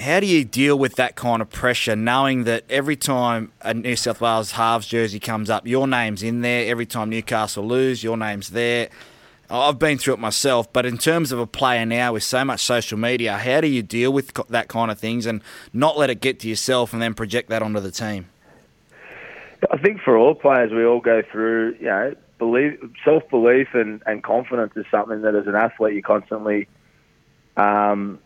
How 0.00 0.18
do 0.18 0.26
you 0.26 0.44
deal 0.44 0.76
with 0.76 0.96
that 0.96 1.14
kind 1.14 1.40
of 1.40 1.50
pressure, 1.50 1.94
knowing 1.94 2.42
that 2.44 2.64
every 2.68 2.96
time 2.96 3.52
a 3.60 3.72
New 3.72 3.94
South 3.94 4.20
Wales 4.20 4.52
halves 4.52 4.88
jersey 4.88 5.20
comes 5.20 5.48
up, 5.48 5.68
your 5.68 5.86
name's 5.86 6.20
in 6.24 6.40
there. 6.40 6.68
Every 6.68 6.86
time 6.86 7.10
Newcastle 7.10 7.64
lose, 7.64 8.02
your 8.02 8.16
name's 8.16 8.50
there 8.50 8.88
I've 9.50 9.78
been 9.78 9.98
through 9.98 10.14
it 10.14 10.20
myself, 10.20 10.72
but 10.72 10.86
in 10.86 10.98
terms 10.98 11.30
of 11.30 11.38
a 11.38 11.46
player 11.46 11.84
now 11.84 12.14
with 12.14 12.22
so 12.22 12.44
much 12.44 12.60
social 12.60 12.98
media, 12.98 13.36
how 13.36 13.60
do 13.60 13.68
you 13.68 13.82
deal 13.82 14.12
with 14.12 14.32
that 14.48 14.68
kind 14.68 14.90
of 14.90 14.98
things 14.98 15.26
and 15.26 15.42
not 15.72 15.98
let 15.98 16.10
it 16.10 16.20
get 16.20 16.40
to 16.40 16.48
yourself 16.48 16.92
and 16.92 17.02
then 17.02 17.14
project 17.14 17.50
that 17.50 17.62
onto 17.62 17.80
the 17.80 17.90
team? 17.90 18.26
I 19.70 19.76
think 19.78 20.00
for 20.00 20.16
all 20.16 20.34
players, 20.34 20.72
we 20.72 20.84
all 20.84 21.00
go 21.00 21.22
through, 21.22 21.76
you 21.78 21.86
know, 21.86 22.14
belief, 22.38 22.78
self 23.04 23.28
belief 23.28 23.68
and, 23.74 24.02
and 24.06 24.22
confidence 24.22 24.72
is 24.76 24.86
something 24.90 25.22
that 25.22 25.34
as 25.34 25.46
an 25.46 25.54
athlete 25.54 25.94
you're 25.94 26.02
constantly 26.02 26.66
um, 27.56 28.18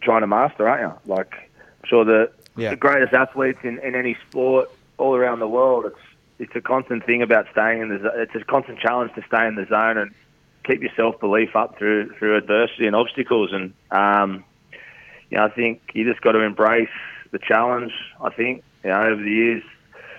trying 0.00 0.22
to 0.22 0.26
master, 0.26 0.68
aren't 0.68 0.82
you? 0.82 1.12
Like, 1.12 1.34
I'm 1.34 1.88
sure 1.88 2.04
the, 2.04 2.30
yeah. 2.56 2.70
the 2.70 2.76
greatest 2.76 3.12
athletes 3.12 3.58
in, 3.62 3.78
in 3.80 3.94
any 3.94 4.16
sport 4.28 4.70
all 4.98 5.14
around 5.14 5.40
the 5.40 5.48
world, 5.48 5.86
it's 5.86 5.98
it's 6.36 6.56
a 6.56 6.60
constant 6.60 7.06
thing 7.06 7.22
about 7.22 7.46
staying 7.52 7.82
in 7.82 7.88
the. 7.88 8.10
It's 8.20 8.34
a 8.34 8.44
constant 8.44 8.80
challenge 8.80 9.12
to 9.14 9.22
stay 9.26 9.46
in 9.46 9.54
the 9.54 9.66
zone 9.66 9.98
and 9.98 10.12
keep 10.64 10.82
your 10.82 10.90
self 10.96 11.20
belief 11.20 11.54
up 11.54 11.78
through 11.78 12.14
through 12.18 12.36
adversity 12.36 12.86
and 12.86 12.96
obstacles. 12.96 13.50
And 13.52 13.72
um, 13.90 14.44
you 15.30 15.38
know, 15.38 15.44
I 15.44 15.50
think 15.50 15.82
you 15.94 16.10
just 16.10 16.22
got 16.22 16.32
to 16.32 16.40
embrace 16.40 16.88
the 17.30 17.38
challenge. 17.38 17.92
I 18.20 18.30
think 18.30 18.64
you 18.82 18.90
know 18.90 19.00
over 19.00 19.22
the 19.22 19.30
years, 19.30 19.62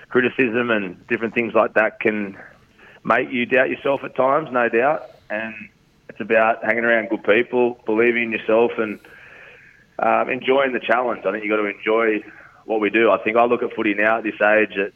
criticism 0.09 0.71
and 0.71 1.05
different 1.07 1.33
things 1.33 1.53
like 1.53 1.73
that 1.73 1.99
can 1.99 2.37
make 3.03 3.31
you 3.31 3.45
doubt 3.45 3.69
yourself 3.69 4.03
at 4.03 4.15
times, 4.15 4.49
no 4.51 4.69
doubt. 4.69 5.09
And 5.29 5.53
it's 6.09 6.19
about 6.19 6.63
hanging 6.63 6.85
around 6.85 7.09
good 7.09 7.23
people, 7.23 7.79
believing 7.85 8.23
in 8.23 8.31
yourself, 8.31 8.71
and 8.77 8.99
um, 9.99 10.29
enjoying 10.29 10.73
the 10.73 10.79
challenge. 10.79 11.25
I 11.25 11.31
think 11.31 11.43
you 11.43 11.49
got 11.49 11.57
to 11.57 11.65
enjoy 11.65 12.23
what 12.65 12.79
we 12.79 12.89
do. 12.89 13.11
I 13.11 13.17
think 13.23 13.37
I 13.37 13.45
look 13.45 13.63
at 13.63 13.73
footy 13.73 13.93
now 13.93 14.17
at 14.17 14.23
this 14.23 14.39
age 14.41 14.75
that 14.75 14.91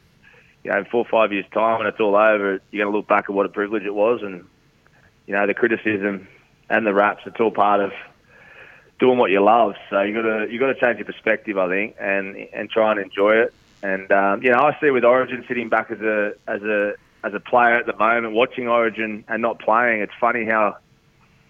you 0.62 0.70
know, 0.70 0.78
in 0.78 0.84
four 0.86 1.04
or 1.04 1.08
five 1.10 1.32
years' 1.32 1.46
time, 1.52 1.78
when 1.78 1.86
it's 1.86 2.00
all 2.00 2.16
over, 2.16 2.60
you're 2.70 2.84
going 2.84 2.92
to 2.92 2.96
look 2.96 3.08
back 3.08 3.24
at 3.24 3.30
what 3.30 3.46
a 3.46 3.48
privilege 3.48 3.84
it 3.84 3.94
was, 3.94 4.20
and 4.22 4.44
you 5.30 5.36
know, 5.36 5.46
the 5.46 5.54
criticism 5.54 6.26
and 6.68 6.84
the 6.84 6.92
raps, 6.92 7.22
it's 7.24 7.38
all 7.38 7.52
part 7.52 7.80
of 7.80 7.92
doing 8.98 9.16
what 9.16 9.30
you 9.30 9.40
love. 9.40 9.74
So 9.88 10.00
you 10.00 10.12
got 10.12 10.22
to 10.22 10.48
you 10.50 10.58
got 10.58 10.66
to 10.66 10.74
change 10.74 10.98
your 10.98 11.06
perspective, 11.06 11.56
I 11.56 11.68
think, 11.68 11.94
and 12.00 12.36
and 12.52 12.68
try 12.68 12.90
and 12.90 13.00
enjoy 13.00 13.36
it. 13.36 13.54
And 13.80 14.10
um, 14.10 14.42
you 14.42 14.50
know, 14.50 14.58
I 14.58 14.76
see 14.80 14.90
with 14.90 15.04
Origin 15.04 15.44
sitting 15.46 15.68
back 15.68 15.92
as 15.92 16.00
a 16.00 16.32
as 16.48 16.62
a 16.62 16.94
as 17.22 17.32
a 17.32 17.38
player 17.38 17.76
at 17.76 17.86
the 17.86 17.96
moment, 17.96 18.34
watching 18.34 18.66
Origin 18.66 19.24
and 19.28 19.40
not 19.40 19.60
playing. 19.60 20.00
It's 20.00 20.12
funny 20.20 20.46
how 20.46 20.78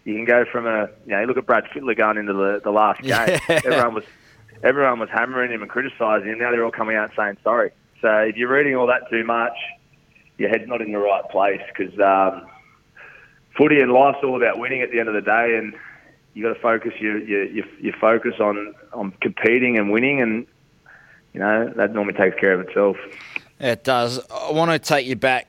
you 0.05 0.15
can 0.15 0.27
go 0.27 0.45
from 0.45 0.67
a 0.67 0.91
you 1.07 1.13
know, 1.13 1.21
you 1.23 1.27
look 1.27 1.39
at 1.39 1.47
Brad 1.47 1.65
Fittler 1.75 1.97
going 1.97 2.19
into 2.19 2.35
the 2.35 2.61
the 2.63 2.71
last 2.71 3.01
game. 3.01 3.13
Yeah. 3.13 3.39
Everyone 3.49 3.95
was 3.95 4.05
everyone 4.63 4.99
was 4.99 5.09
hammering 5.09 5.53
him 5.53 5.63
and 5.63 5.71
criticising 5.71 6.29
him. 6.29 6.39
Now 6.39 6.51
they're 6.51 6.67
all 6.67 6.71
coming 6.71 6.97
out 6.97 7.13
saying 7.17 7.39
sorry. 7.43 7.71
So 8.03 8.15
if 8.19 8.37
you're 8.37 8.53
reading 8.53 8.77
all 8.77 8.89
that 8.89 9.09
too 9.09 9.25
much, 9.25 9.57
your 10.37 10.51
head's 10.51 10.69
not 10.69 10.83
in 10.83 10.93
the 10.93 10.99
right 10.99 11.25
place 11.31 11.63
because. 11.75 11.99
Um, 11.99 12.47
footy 13.61 13.81
and 13.81 13.93
life's 13.93 14.19
all 14.25 14.37
about 14.37 14.59
winning 14.59 14.81
at 14.81 14.91
the 14.91 14.99
end 14.99 15.09
of 15.09 15.15
the 15.15 15.21
day. 15.21 15.57
And 15.57 15.75
you 16.35 16.43
got 16.43 16.55
to 16.55 16.61
focus 16.61 16.93
your, 17.01 17.19
your 17.19 17.45
your 17.81 17.95
focus 18.01 18.35
on 18.41 18.75
on 18.93 19.13
competing 19.21 19.79
and 19.79 19.91
winning, 19.91 20.21
and 20.21 20.47
you 21.33 21.41
know 21.41 21.73
that 21.77 21.93
normally 21.93 22.15
takes 22.15 22.39
care 22.39 22.55
of 22.55 22.67
itself. 22.67 22.97
It 23.59 23.85
does. 23.85 24.21
I 24.31 24.53
want 24.53 24.71
to 24.71 24.79
take 24.79 25.07
you 25.07 25.17
back. 25.17 25.47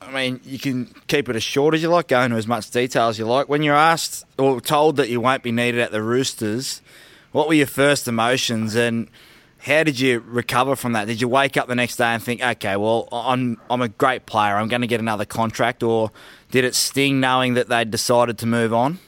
I 0.00 0.12
mean, 0.12 0.40
you 0.44 0.58
can 0.58 0.86
keep 1.08 1.28
it 1.28 1.36
as 1.36 1.42
short 1.42 1.74
as 1.74 1.82
you 1.82 1.88
like, 1.88 2.08
go 2.08 2.20
into 2.22 2.36
as 2.36 2.46
much 2.46 2.70
detail 2.70 3.08
as 3.08 3.18
you 3.18 3.26
like. 3.26 3.48
When 3.48 3.62
you're 3.62 3.74
asked 3.74 4.24
or 4.38 4.60
told 4.60 4.96
that 4.96 5.08
you 5.08 5.20
won't 5.20 5.42
be 5.42 5.52
needed 5.52 5.80
at 5.80 5.90
the 5.90 6.02
Roosters, 6.02 6.80
what 7.32 7.48
were 7.48 7.54
your 7.54 7.66
first 7.66 8.08
emotions 8.08 8.74
and 8.74 9.08
how 9.62 9.82
did 9.84 9.98
you 10.00 10.20
recover 10.26 10.74
from 10.76 10.92
that? 10.92 11.06
Did 11.06 11.20
you 11.20 11.28
wake 11.28 11.56
up 11.56 11.68
the 11.68 11.74
next 11.74 11.96
day 11.96 12.06
and 12.06 12.22
think, 12.22 12.42
okay, 12.42 12.76
well, 12.76 13.08
I'm 13.12 13.58
I'm 13.68 13.82
a 13.82 13.88
great 13.88 14.26
player, 14.26 14.56
I'm 14.56 14.68
going 14.68 14.80
to 14.82 14.86
get 14.86 15.00
another 15.00 15.24
contract, 15.24 15.82
or 15.82 16.10
did 16.50 16.64
it 16.64 16.74
sting 16.74 17.20
knowing 17.20 17.54
that 17.54 17.68
they'd 17.68 17.90
decided 17.90 18.38
to 18.38 18.46
move 18.46 18.72
on? 18.72 18.98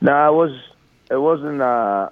No, 0.00 0.28
it 0.32 0.36
was. 0.36 0.60
It 1.10 1.16
wasn't. 1.20 1.60
Uh, 1.60 2.08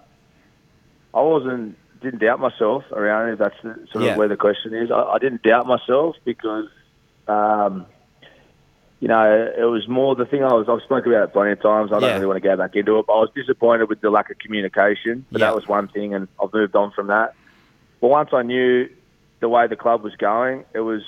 I 1.14 1.20
wasn't. 1.20 1.76
Didn't 2.02 2.20
doubt 2.20 2.40
myself 2.40 2.84
around 2.92 3.30
it. 3.30 3.38
That's 3.38 3.54
the, 3.62 3.86
sort 3.92 4.04
Yeah. 4.04 4.12
of 4.12 4.16
where 4.18 4.28
the 4.28 4.36
question 4.36 4.72
is. 4.74 4.90
I, 4.90 5.02
I 5.02 5.18
didn't 5.18 5.42
doubt 5.42 5.66
myself 5.66 6.16
because, 6.24 6.66
um, 7.28 7.84
you 9.00 9.08
know, 9.08 9.52
it 9.58 9.64
was 9.64 9.88
more 9.88 10.14
the 10.14 10.26
thing. 10.26 10.44
I 10.44 10.52
was. 10.52 10.68
I've 10.68 10.82
spoken 10.82 11.12
about 11.12 11.24
it 11.30 11.32
plenty 11.32 11.52
of 11.52 11.62
times. 11.62 11.90
I 11.90 12.00
don't 12.00 12.02
Yeah. 12.02 12.14
really 12.14 12.26
want 12.26 12.36
to 12.42 12.46
go 12.48 12.56
back 12.56 12.76
into 12.76 12.98
it. 12.98 13.06
But 13.06 13.12
I 13.14 13.20
was 13.20 13.30
disappointed 13.34 13.88
with 13.88 14.00
the 14.02 14.10
lack 14.10 14.30
of 14.30 14.38
communication. 14.38 15.24
But 15.32 15.40
Yeah. 15.40 15.46
that 15.48 15.54
was 15.54 15.66
one 15.66 15.88
thing, 15.88 16.14
and 16.14 16.28
I've 16.42 16.52
moved 16.52 16.76
on 16.76 16.90
from 16.92 17.06
that. 17.08 17.34
But 18.00 18.08
once 18.08 18.30
I 18.34 18.42
knew 18.42 18.88
the 19.40 19.48
way 19.48 19.66
the 19.66 19.76
club 19.76 20.02
was 20.02 20.14
going, 20.16 20.64
it 20.74 20.80
was 20.80 21.02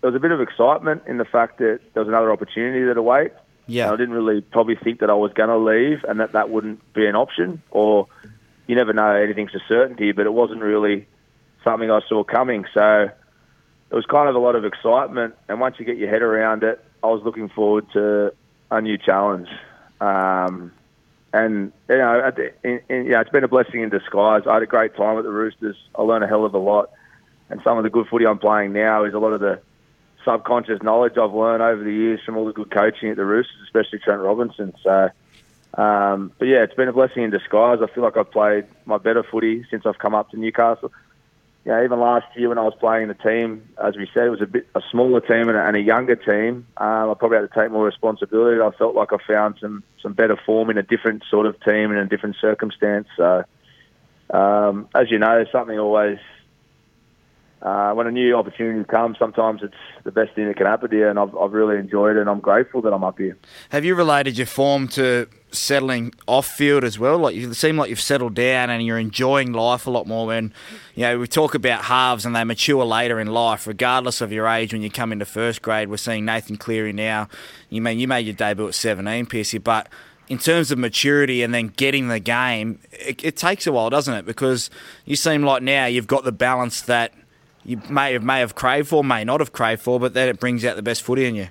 there 0.00 0.10
was 0.10 0.16
a 0.16 0.20
bit 0.20 0.30
of 0.32 0.40
excitement 0.40 1.02
in 1.06 1.18
the 1.18 1.26
fact 1.26 1.58
that 1.58 1.80
there 1.92 2.02
was 2.02 2.08
another 2.08 2.32
opportunity 2.32 2.84
that 2.86 2.96
await. 2.96 3.32
Yeah. 3.66 3.92
I 3.92 3.96
didn't 3.96 4.14
really 4.14 4.40
probably 4.40 4.76
think 4.76 5.00
that 5.00 5.10
I 5.10 5.14
was 5.14 5.30
going 5.34 5.50
to 5.50 5.58
leave 5.58 6.02
and 6.08 6.20
that 6.20 6.32
that 6.32 6.48
wouldn't 6.48 6.80
be 6.94 7.04
an 7.06 7.14
option. 7.16 7.60
Or 7.70 8.06
you 8.66 8.74
never 8.76 8.94
know, 8.94 9.10
anything's 9.14 9.54
a 9.54 9.60
certainty, 9.68 10.12
but 10.12 10.24
it 10.24 10.32
wasn't 10.32 10.62
really 10.62 11.06
something 11.64 11.90
I 11.90 12.00
saw 12.08 12.24
coming. 12.24 12.64
So 12.72 13.10
it 13.90 13.94
was 13.94 14.06
kind 14.06 14.26
of 14.30 14.34
a 14.36 14.38
lot 14.38 14.54
of 14.54 14.64
excitement. 14.64 15.34
And 15.50 15.60
once 15.60 15.76
you 15.78 15.84
get 15.84 15.98
your 15.98 16.08
head 16.08 16.22
around 16.22 16.62
it, 16.62 16.82
I 17.02 17.06
was 17.06 17.22
looking 17.24 17.48
forward 17.48 17.86
to 17.92 18.32
a 18.70 18.80
new 18.80 18.98
challenge. 18.98 19.48
Um, 20.00 20.72
and 21.32 21.72
you 21.88 21.98
know, 21.98 22.30
the, 22.34 22.52
in, 22.64 22.80
in, 22.88 23.06
yeah, 23.06 23.20
it's 23.20 23.30
been 23.30 23.44
a 23.44 23.48
blessing 23.48 23.82
in 23.82 23.88
disguise. 23.88 24.42
I 24.48 24.54
had 24.54 24.62
a 24.62 24.66
great 24.66 24.96
time 24.96 25.18
at 25.18 25.24
the 25.24 25.30
Roosters. 25.30 25.76
I 25.96 26.02
learned 26.02 26.24
a 26.24 26.26
hell 26.26 26.44
of 26.44 26.54
a 26.54 26.58
lot, 26.58 26.90
and 27.48 27.60
some 27.62 27.78
of 27.78 27.84
the 27.84 27.90
good 27.90 28.08
footy 28.08 28.26
I'm 28.26 28.38
playing 28.38 28.72
now 28.72 29.04
is 29.04 29.14
a 29.14 29.18
lot 29.18 29.32
of 29.32 29.40
the 29.40 29.60
subconscious 30.24 30.82
knowledge 30.82 31.16
I've 31.16 31.32
learned 31.32 31.62
over 31.62 31.82
the 31.82 31.92
years 31.92 32.20
from 32.24 32.36
all 32.36 32.44
the 32.44 32.52
good 32.52 32.70
coaching 32.70 33.10
at 33.10 33.16
the 33.16 33.24
Roosters, 33.24 33.56
especially 33.64 34.00
Trent 34.00 34.20
Robinson. 34.20 34.74
So, 34.82 35.10
um, 35.74 36.32
but 36.38 36.48
yeah, 36.48 36.62
it's 36.62 36.74
been 36.74 36.88
a 36.88 36.92
blessing 36.92 37.22
in 37.22 37.30
disguise. 37.30 37.78
I 37.80 37.86
feel 37.94 38.02
like 38.02 38.16
I've 38.16 38.30
played 38.30 38.66
my 38.84 38.98
better 38.98 39.22
footy 39.22 39.64
since 39.70 39.86
I've 39.86 39.98
come 39.98 40.14
up 40.14 40.30
to 40.30 40.36
Newcastle. 40.36 40.92
Yeah, 41.64 41.84
even 41.84 42.00
last 42.00 42.26
year 42.36 42.48
when 42.48 42.56
I 42.56 42.62
was 42.62 42.72
playing 42.80 43.08
the 43.08 43.14
team, 43.14 43.68
as 43.82 43.94
we 43.94 44.08
said, 44.14 44.26
it 44.26 44.30
was 44.30 44.40
a 44.40 44.46
bit 44.46 44.66
a 44.74 44.80
smaller 44.90 45.20
team 45.20 45.48
and 45.48 45.58
a, 45.58 45.66
and 45.66 45.76
a 45.76 45.80
younger 45.80 46.16
team. 46.16 46.66
Um, 46.78 47.10
I 47.10 47.14
probably 47.18 47.36
had 47.36 47.52
to 47.52 47.60
take 47.60 47.70
more 47.70 47.84
responsibility. 47.84 48.60
I 48.62 48.70
felt 48.78 48.94
like 48.94 49.12
I 49.12 49.18
found 49.26 49.56
some 49.60 49.82
some 50.02 50.14
better 50.14 50.36
form 50.46 50.70
in 50.70 50.78
a 50.78 50.82
different 50.82 51.22
sort 51.30 51.44
of 51.44 51.60
team 51.62 51.90
and 51.90 51.98
a 51.98 52.06
different 52.06 52.36
circumstance. 52.40 53.08
So, 53.14 53.44
um, 54.30 54.88
as 54.94 55.10
you 55.10 55.18
know, 55.18 55.44
something 55.52 55.78
always 55.78 56.18
uh, 57.62 57.92
when 57.92 58.06
a 58.06 58.10
new 58.10 58.34
opportunity 58.36 58.82
comes, 58.84 59.18
sometimes 59.18 59.62
it's 59.62 59.74
the 60.04 60.10
best 60.10 60.34
thing 60.34 60.46
that 60.46 60.56
can 60.56 60.66
happen 60.66 60.88
to 60.88 60.96
you, 60.96 61.08
and 61.08 61.18
I've, 61.18 61.36
I've 61.36 61.52
really 61.52 61.76
enjoyed 61.76 62.16
it, 62.16 62.20
and 62.20 62.30
I'm 62.30 62.40
grateful 62.40 62.80
that 62.82 62.92
I'm 62.92 63.04
up 63.04 63.18
here. 63.18 63.36
Have 63.68 63.84
you 63.84 63.94
related 63.94 64.38
your 64.38 64.46
form 64.46 64.88
to 64.88 65.28
settling 65.50 66.14
off 66.26 66.46
field 66.46 66.84
as 66.84 66.98
well? 66.98 67.18
Like 67.18 67.34
you 67.34 67.52
seem 67.52 67.76
like 67.76 67.90
you've 67.90 68.00
settled 68.00 68.34
down 68.34 68.70
and 68.70 68.84
you're 68.84 68.98
enjoying 68.98 69.52
life 69.52 69.86
a 69.86 69.90
lot 69.90 70.06
more. 70.06 70.26
When 70.26 70.54
you 70.94 71.02
know 71.02 71.18
we 71.18 71.26
talk 71.26 71.54
about 71.54 71.84
halves 71.84 72.24
and 72.24 72.34
they 72.34 72.44
mature 72.44 72.84
later 72.84 73.20
in 73.20 73.26
life, 73.26 73.66
regardless 73.66 74.22
of 74.22 74.32
your 74.32 74.46
age. 74.46 74.72
When 74.72 74.82
you 74.82 74.90
come 74.90 75.12
into 75.12 75.26
first 75.26 75.60
grade, 75.60 75.90
we're 75.90 75.98
seeing 75.98 76.24
Nathan 76.24 76.56
Cleary 76.56 76.94
now. 76.94 77.28
You 77.68 77.82
mean 77.82 77.98
you 77.98 78.08
made 78.08 78.24
your 78.24 78.34
debut 78.34 78.68
at 78.68 78.74
17, 78.74 79.26
Piercy, 79.26 79.58
but 79.58 79.88
in 80.28 80.38
terms 80.38 80.70
of 80.70 80.78
maturity 80.78 81.42
and 81.42 81.52
then 81.52 81.66
getting 81.66 82.08
the 82.08 82.20
game, 82.20 82.78
it, 82.92 83.22
it 83.24 83.36
takes 83.36 83.66
a 83.66 83.72
while, 83.72 83.90
doesn't 83.90 84.14
it? 84.14 84.24
Because 84.24 84.70
you 85.04 85.16
seem 85.16 85.42
like 85.42 85.62
now 85.62 85.86
you've 85.86 86.06
got 86.06 86.24
the 86.24 86.32
balance 86.32 86.80
that 86.82 87.12
you 87.64 87.80
may 87.88 88.12
have 88.14 88.22
may 88.22 88.40
have 88.40 88.54
craved 88.54 88.88
for, 88.88 89.04
may 89.04 89.24
not 89.24 89.40
have 89.40 89.52
craved 89.52 89.82
for, 89.82 90.00
but 90.00 90.14
then 90.14 90.28
it 90.28 90.40
brings 90.40 90.64
out 90.64 90.76
the 90.76 90.82
best 90.82 91.02
footy 91.02 91.26
in 91.26 91.34
you. 91.34 91.48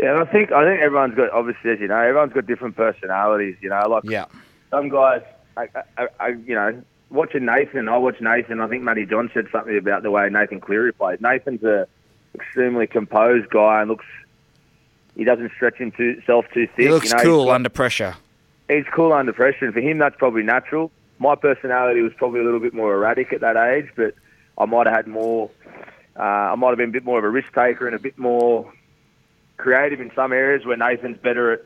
Yeah, 0.00 0.12
and 0.18 0.20
I 0.28 0.30
think 0.32 0.52
I 0.52 0.64
think 0.64 0.80
everyone's 0.80 1.14
got 1.14 1.30
obviously, 1.30 1.70
as 1.70 1.80
you 1.80 1.88
know, 1.88 1.98
everyone's 1.98 2.32
got 2.32 2.46
different 2.46 2.76
personalities. 2.76 3.56
You 3.60 3.70
know, 3.70 3.82
like 3.88 4.04
Yeah, 4.04 4.26
some 4.70 4.88
guys, 4.88 5.22
I, 5.56 5.68
I, 5.98 6.06
I, 6.20 6.28
you 6.28 6.54
know, 6.54 6.82
watching 7.10 7.44
Nathan, 7.44 7.88
I 7.88 7.96
watch 7.98 8.20
Nathan. 8.20 8.60
I 8.60 8.68
think 8.68 8.82
Matty 8.82 9.06
Johns 9.06 9.30
said 9.34 9.46
something 9.50 9.76
about 9.76 10.02
the 10.02 10.10
way 10.10 10.28
Nathan 10.30 10.60
Cleary 10.60 10.92
plays. 10.92 11.20
Nathan's 11.20 11.62
a 11.64 11.86
extremely 12.34 12.86
composed 12.86 13.50
guy 13.50 13.80
and 13.80 13.90
looks. 13.90 14.06
He 15.16 15.24
doesn't 15.24 15.50
stretch 15.56 15.76
himself 15.78 16.46
too 16.54 16.66
thick. 16.68 16.86
he 16.86 16.88
looks 16.88 17.10
you 17.10 17.16
know, 17.16 17.22
cool 17.24 17.44
got- 17.46 17.54
under 17.56 17.68
pressure. 17.68 18.14
he's 18.68 18.84
cool 18.94 19.12
under 19.12 19.32
pressure, 19.32 19.64
and 19.64 19.74
for 19.74 19.80
him, 19.80 19.98
that's 19.98 20.16
probably 20.16 20.44
natural. 20.44 20.90
My 21.18 21.34
personality 21.34 22.00
was 22.00 22.12
probably 22.16 22.40
a 22.40 22.44
little 22.44 22.60
bit 22.60 22.72
more 22.72 22.94
erratic 22.94 23.32
at 23.32 23.40
that 23.40 23.56
age, 23.56 23.88
but 23.96 24.14
I 24.60 24.66
might 24.66 24.86
have 24.86 24.94
had 24.94 25.06
more. 25.06 25.50
Uh, 26.18 26.22
I 26.22 26.54
might 26.54 26.68
have 26.68 26.78
been 26.78 26.90
a 26.90 26.92
bit 26.92 27.04
more 27.04 27.18
of 27.18 27.24
a 27.24 27.30
risk 27.30 27.48
taker 27.54 27.86
and 27.86 27.96
a 27.96 27.98
bit 27.98 28.18
more 28.18 28.70
creative 29.56 30.00
in 30.00 30.10
some 30.14 30.32
areas 30.32 30.66
where 30.66 30.76
Nathan's 30.76 31.16
better 31.18 31.52
at 31.52 31.60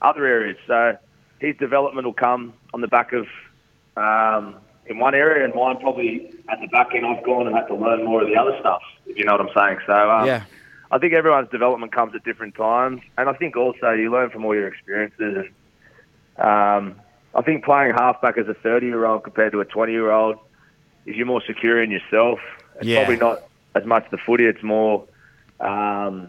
other 0.00 0.24
areas. 0.24 0.56
So 0.66 0.96
his 1.40 1.56
development 1.56 2.06
will 2.06 2.14
come 2.14 2.54
on 2.72 2.80
the 2.80 2.88
back 2.88 3.12
of 3.12 3.26
um, 3.96 4.56
in 4.86 4.98
one 4.98 5.14
area, 5.14 5.44
and 5.44 5.54
mine 5.54 5.78
probably 5.80 6.32
at 6.48 6.60
the 6.60 6.68
back 6.68 6.94
end. 6.94 7.04
I've 7.04 7.24
gone 7.24 7.48
and 7.48 7.56
had 7.56 7.66
to 7.66 7.74
learn 7.74 8.04
more 8.04 8.22
of 8.22 8.28
the 8.28 8.36
other 8.36 8.56
stuff. 8.60 8.82
If 9.06 9.18
you 9.18 9.24
know 9.24 9.32
what 9.32 9.40
I'm 9.40 9.54
saying. 9.54 9.78
So 9.86 10.10
um, 10.10 10.26
Yeah. 10.26 10.44
I 10.92 10.98
think 10.98 11.14
everyone's 11.14 11.50
development 11.50 11.90
comes 11.92 12.14
at 12.14 12.22
different 12.22 12.54
times, 12.54 13.00
and 13.18 13.28
I 13.28 13.32
think 13.32 13.56
also 13.56 13.90
you 13.90 14.12
learn 14.12 14.30
from 14.30 14.44
all 14.44 14.54
your 14.54 14.68
experiences. 14.68 15.46
And 16.38 16.46
um, 16.46 17.00
I 17.34 17.42
think 17.42 17.64
playing 17.64 17.94
halfback 17.94 18.38
as 18.38 18.46
a 18.46 18.54
30 18.54 18.86
year 18.86 19.04
old 19.04 19.24
compared 19.24 19.50
to 19.52 19.60
a 19.60 19.64
20 19.64 19.90
year 19.90 20.12
old 20.12 20.38
is 21.06 21.16
you're 21.16 21.26
more 21.26 21.42
secure 21.46 21.82
in 21.82 21.90
yourself. 21.90 22.40
It's 22.76 22.86
Yeah. 22.86 22.98
probably 23.04 23.16
not 23.16 23.42
as 23.74 23.84
much 23.84 24.06
the 24.10 24.18
footy; 24.18 24.44
it's 24.46 24.62
more. 24.62 25.04
Um, 25.60 26.28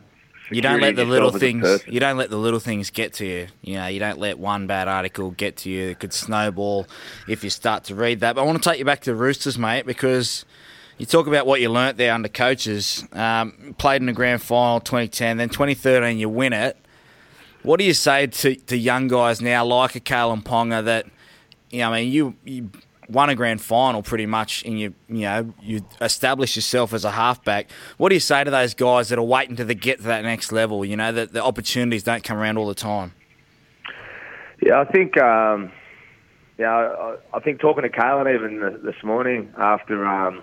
You 0.49 0.61
don't 0.61 0.79
let 0.79 0.95
the 0.95 1.03
little 1.03 1.31
things. 1.31 1.83
You 1.87 1.99
don't 1.99 2.15
let 2.17 2.29
the 2.29 2.37
little 2.37 2.61
things 2.61 2.89
get 2.89 3.11
to 3.15 3.25
you. 3.25 3.47
You 3.61 3.75
know, 3.75 3.87
you 3.87 3.99
don't 3.99 4.17
let 4.17 4.39
one 4.39 4.65
bad 4.65 4.87
article 4.87 5.31
get 5.31 5.57
to 5.57 5.69
you. 5.69 5.89
It 5.89 5.99
could 5.99 6.13
snowball 6.13 6.87
if 7.27 7.43
you 7.43 7.49
start 7.49 7.83
to 7.85 7.95
read 7.95 8.21
that. 8.21 8.35
But 8.35 8.41
I 8.43 8.45
want 8.45 8.63
to 8.63 8.69
take 8.69 8.79
you 8.79 8.85
back 8.85 9.01
to 9.01 9.11
the 9.11 9.15
Roosters, 9.17 9.57
mate, 9.59 9.85
because 9.85 10.45
you 10.97 11.05
talk 11.05 11.27
about 11.27 11.45
what 11.45 11.59
you 11.59 11.69
learnt 11.69 11.97
there 11.97 12.13
under 12.13 12.29
coaches. 12.29 13.05
Um, 13.11 13.75
played 13.77 14.01
in 14.01 14.05
the 14.05 14.13
grand 14.13 14.41
final 14.41 14.79
2010, 14.79 15.35
then 15.35 15.49
2013 15.49 16.17
you 16.17 16.29
win 16.29 16.53
it. 16.53 16.77
What 17.63 17.77
do 17.79 17.85
you 17.85 17.93
say 17.93 18.27
to, 18.27 18.55
to 18.55 18.77
young 18.77 19.09
guys 19.09 19.41
now 19.41 19.65
like 19.65 19.95
a 19.95 19.99
Kalyn 19.99 20.43
Ponga 20.43 20.85
that, 20.85 21.07
you 21.71 21.79
know, 21.79 21.91
I 21.91 22.01
mean, 22.03 22.13
you, 22.13 22.35
you 22.45 22.71
won 23.09 23.29
a 23.29 23.35
grand 23.35 23.61
final 23.61 24.03
pretty 24.03 24.25
much 24.25 24.63
and 24.65 24.79
you, 24.79 24.93
you 25.07 25.21
know, 25.21 25.53
you 25.61 25.81
establish 26.01 26.55
yourself 26.55 26.93
as 26.93 27.05
a 27.05 27.11
halfback. 27.11 27.69
What 27.97 28.09
do 28.09 28.15
you 28.15 28.19
say 28.19 28.43
to 28.43 28.51
those 28.51 28.73
guys 28.73 29.09
that 29.09 29.17
are 29.19 29.23
waiting 29.23 29.55
to 29.57 29.63
the, 29.65 29.73
get 29.75 29.97
to 29.99 30.03
that 30.03 30.23
next 30.23 30.51
level, 30.51 30.83
you 30.83 30.97
know, 30.97 31.11
that 31.11 31.31
the 31.33 31.43
opportunities 31.43 32.03
don't 32.03 32.23
come 32.23 32.37
around 32.37 32.57
all 32.57 32.67
the 32.67 32.75
time? 32.75 33.13
Yeah, 34.61 34.79
I 34.81 34.85
think. 34.85 35.17
Um, 35.17 35.71
yeah, 36.57 36.71
I, 36.75 37.15
I 37.35 37.39
think 37.39 37.59
talking 37.59 37.83
to 37.83 37.89
Kalyn 37.89 38.33
even 38.33 38.81
this 38.83 38.95
morning 39.03 39.53
after, 39.57 40.05
um, 40.05 40.41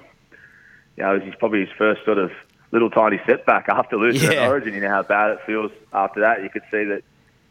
you 0.97 1.03
know, 1.03 1.19
he's 1.19 1.35
probably 1.35 1.61
his 1.61 1.71
first 1.77 2.05
sort 2.05 2.19
of 2.19 2.31
little 2.71 2.91
tiny 2.91 3.21
setback 3.27 3.69
after 3.69 3.97
losing 3.97 4.31
Yeah. 4.31 4.43
at 4.45 4.49
Origin. 4.49 4.75
You 4.75 4.81
know 4.81 4.89
how 4.91 5.03
bad 5.03 5.33
it 5.33 5.39
feels 5.47 5.73
after 5.93 6.21
that. 6.21 6.43
You 6.43 6.49
could 6.51 6.63
see 6.71 6.85
that 6.85 7.03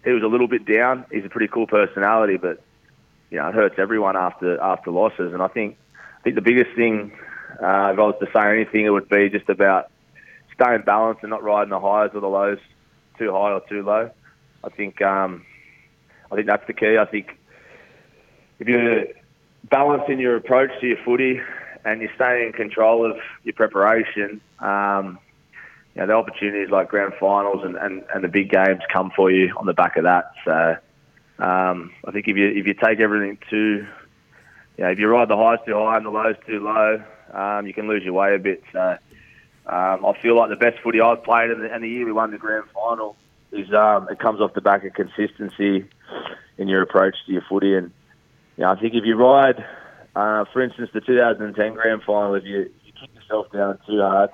he 0.05 0.12
was 0.12 0.24
a 0.24 0.27
little 0.27 0.48
bit 0.48 0.65
down. 0.65 1.05
He's 1.12 1.25
a 1.25 1.29
pretty 1.29 1.48
cool 1.50 1.67
personality, 1.67 2.38
but 2.38 2.62
you 3.33 3.39
know 3.39 3.49
it 3.49 3.55
hurts 3.55 3.75
everyone 3.79 4.15
after 4.15 4.61
after 4.61 4.91
losses. 4.91 5.33
And 5.33 5.41
I 5.41 5.47
think 5.47 5.75
I 6.19 6.21
think 6.21 6.35
the 6.35 6.41
biggest 6.41 6.75
thing, 6.75 7.11
uh, 7.53 7.89
if 7.91 7.99
I 7.99 8.03
was 8.03 8.15
to 8.19 8.27
say 8.31 8.51
anything, 8.51 8.85
it 8.85 8.91
would 8.91 9.09
be 9.09 9.27
just 9.29 9.49
about 9.49 9.89
staying 10.53 10.83
balanced 10.85 11.23
and 11.23 11.31
not 11.31 11.43
riding 11.43 11.71
the 11.71 11.79
highs 11.79 12.11
or 12.13 12.21
the 12.21 12.27
lows 12.27 12.59
too 13.17 13.31
high 13.31 13.51
or 13.51 13.61
too 13.67 13.81
low. 13.81 14.11
I 14.63 14.69
think 14.69 15.01
um, 15.01 15.43
I 16.31 16.35
think 16.35 16.47
that's 16.47 16.65
the 16.67 16.73
key. 16.73 16.97
I 16.99 17.05
think 17.05 17.35
if 18.59 18.67
you're 18.67 19.05
balanced 19.63 20.09
in 20.09 20.19
your 20.19 20.35
approach 20.35 20.69
to 20.81 20.87
your 20.87 20.97
footy 21.03 21.41
and 21.83 22.01
you 22.01 22.09
stay 22.15 22.45
in 22.45 22.53
control 22.53 23.03
of 23.03 23.17
your 23.43 23.53
preparation, 23.53 24.41
um, 24.59 25.17
you 25.95 26.01
know, 26.01 26.07
the 26.07 26.13
opportunities 26.13 26.69
like 26.69 26.87
grand 26.87 27.13
finals 27.19 27.63
and, 27.63 27.77
and, 27.77 28.03
and 28.13 28.23
the 28.23 28.27
big 28.27 28.51
games 28.51 28.81
come 28.91 29.11
for 29.15 29.31
you 29.31 29.53
on 29.57 29.65
the 29.65 29.73
back 29.73 29.97
of 29.97 30.03
that. 30.03 30.31
So 30.45 30.77
um, 31.39 31.91
I 32.05 32.11
think 32.11 32.27
if 32.27 32.37
you 32.37 32.47
if 32.47 32.67
you 32.67 32.73
take 32.73 32.99
everything 32.99 33.37
too, 33.49 33.87
you 34.77 34.83
know, 34.83 34.91
if 34.91 34.99
you 34.99 35.07
ride 35.07 35.29
the 35.29 35.37
highs 35.37 35.59
too 35.65 35.73
high 35.73 35.97
and 35.97 36.05
the 36.05 36.09
lows 36.09 36.35
too 36.45 36.59
low, 36.59 37.03
um, 37.33 37.67
you 37.67 37.73
can 37.73 37.87
lose 37.87 38.03
your 38.03 38.13
way 38.13 38.35
a 38.35 38.39
bit. 38.39 38.63
So 38.71 38.97
um, 39.65 40.05
I 40.05 40.13
feel 40.21 40.37
like 40.37 40.49
the 40.49 40.55
best 40.55 40.79
footy 40.83 41.01
I've 41.01 41.23
played 41.23 41.49
and 41.49 41.63
the, 41.63 41.79
the 41.79 41.87
year 41.87 42.05
we 42.05 42.11
won 42.11 42.31
the 42.31 42.37
grand 42.37 42.65
final 42.73 43.15
is 43.51 43.71
um, 43.73 44.07
it 44.09 44.19
comes 44.19 44.41
off 44.41 44.53
the 44.53 44.61
back 44.61 44.83
of 44.83 44.93
consistency 44.93 45.85
in 46.57 46.67
your 46.67 46.81
approach 46.81 47.15
to 47.25 47.31
your 47.31 47.43
footy. 47.47 47.75
And 47.75 47.91
you 48.57 48.63
know, 48.63 48.71
I 48.71 48.79
think 48.79 48.93
if 48.93 49.05
you 49.05 49.15
ride, 49.15 49.63
uh, 50.15 50.45
for 50.51 50.61
instance, 50.61 50.89
the 50.93 51.01
2010 51.01 51.73
grand 51.73 52.03
final, 52.03 52.35
if 52.35 52.43
you, 52.43 52.71
you 52.85 52.93
kick 52.99 53.13
yourself 53.15 53.51
down 53.51 53.79
too 53.87 53.99
hard, 54.01 54.29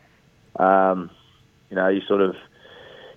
um, 0.55 1.09
you 1.69 1.75
know, 1.75 1.87
you 1.87 2.01
sort 2.07 2.21
of 2.21 2.35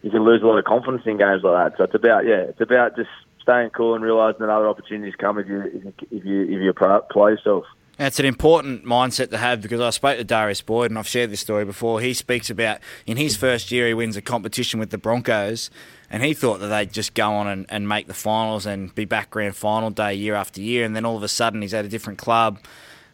you 0.02 0.10
can 0.10 0.24
lose 0.24 0.42
a 0.42 0.46
lot 0.46 0.58
of 0.58 0.64
confidence 0.64 1.02
in 1.06 1.16
games 1.16 1.42
like 1.42 1.72
that. 1.72 1.78
So 1.78 1.84
it's 1.84 1.94
about 1.94 2.26
yeah, 2.26 2.42
it's 2.48 2.60
about 2.60 2.96
just 2.96 3.10
staying 3.42 3.70
cool 3.70 3.94
and 3.94 4.02
realising 4.02 4.40
that 4.40 4.50
other 4.50 4.68
opportunities 4.68 5.14
come 5.18 5.38
if 5.38 5.48
you 5.48 5.94
if 6.10 6.24
you 6.24 6.42
if 6.42 6.62
you 6.62 6.72
play 7.10 7.32
yourself. 7.32 7.64
It's 7.98 8.18
an 8.18 8.24
important 8.24 8.84
mindset 8.84 9.30
to 9.30 9.38
have 9.38 9.60
because 9.60 9.80
I 9.80 9.90
spoke 9.90 10.16
to 10.16 10.24
Darius 10.24 10.62
Boyd 10.62 10.90
and 10.90 10.98
I've 10.98 11.06
shared 11.06 11.30
this 11.30 11.40
story 11.40 11.64
before. 11.64 12.00
He 12.00 12.14
speaks 12.14 12.48
about 12.48 12.78
in 13.06 13.18
his 13.18 13.36
first 13.36 13.70
year 13.70 13.86
he 13.86 13.94
wins 13.94 14.16
a 14.16 14.22
competition 14.22 14.80
with 14.80 14.90
the 14.90 14.98
Broncos 14.98 15.70
and 16.10 16.22
he 16.22 16.32
thought 16.32 16.60
that 16.60 16.68
they'd 16.68 16.92
just 16.92 17.14
go 17.14 17.32
on 17.32 17.46
and, 17.46 17.66
and 17.68 17.88
make 17.88 18.06
the 18.06 18.14
finals 18.14 18.64
and 18.64 18.94
be 18.94 19.04
back 19.04 19.30
grand 19.30 19.56
final 19.56 19.90
day 19.90 20.14
year 20.14 20.34
after 20.34 20.60
year 20.60 20.86
and 20.86 20.96
then 20.96 21.04
all 21.04 21.16
of 21.16 21.22
a 21.22 21.28
sudden 21.28 21.60
he's 21.60 21.74
at 21.74 21.84
a 21.84 21.88
different 21.88 22.18
club 22.18 22.58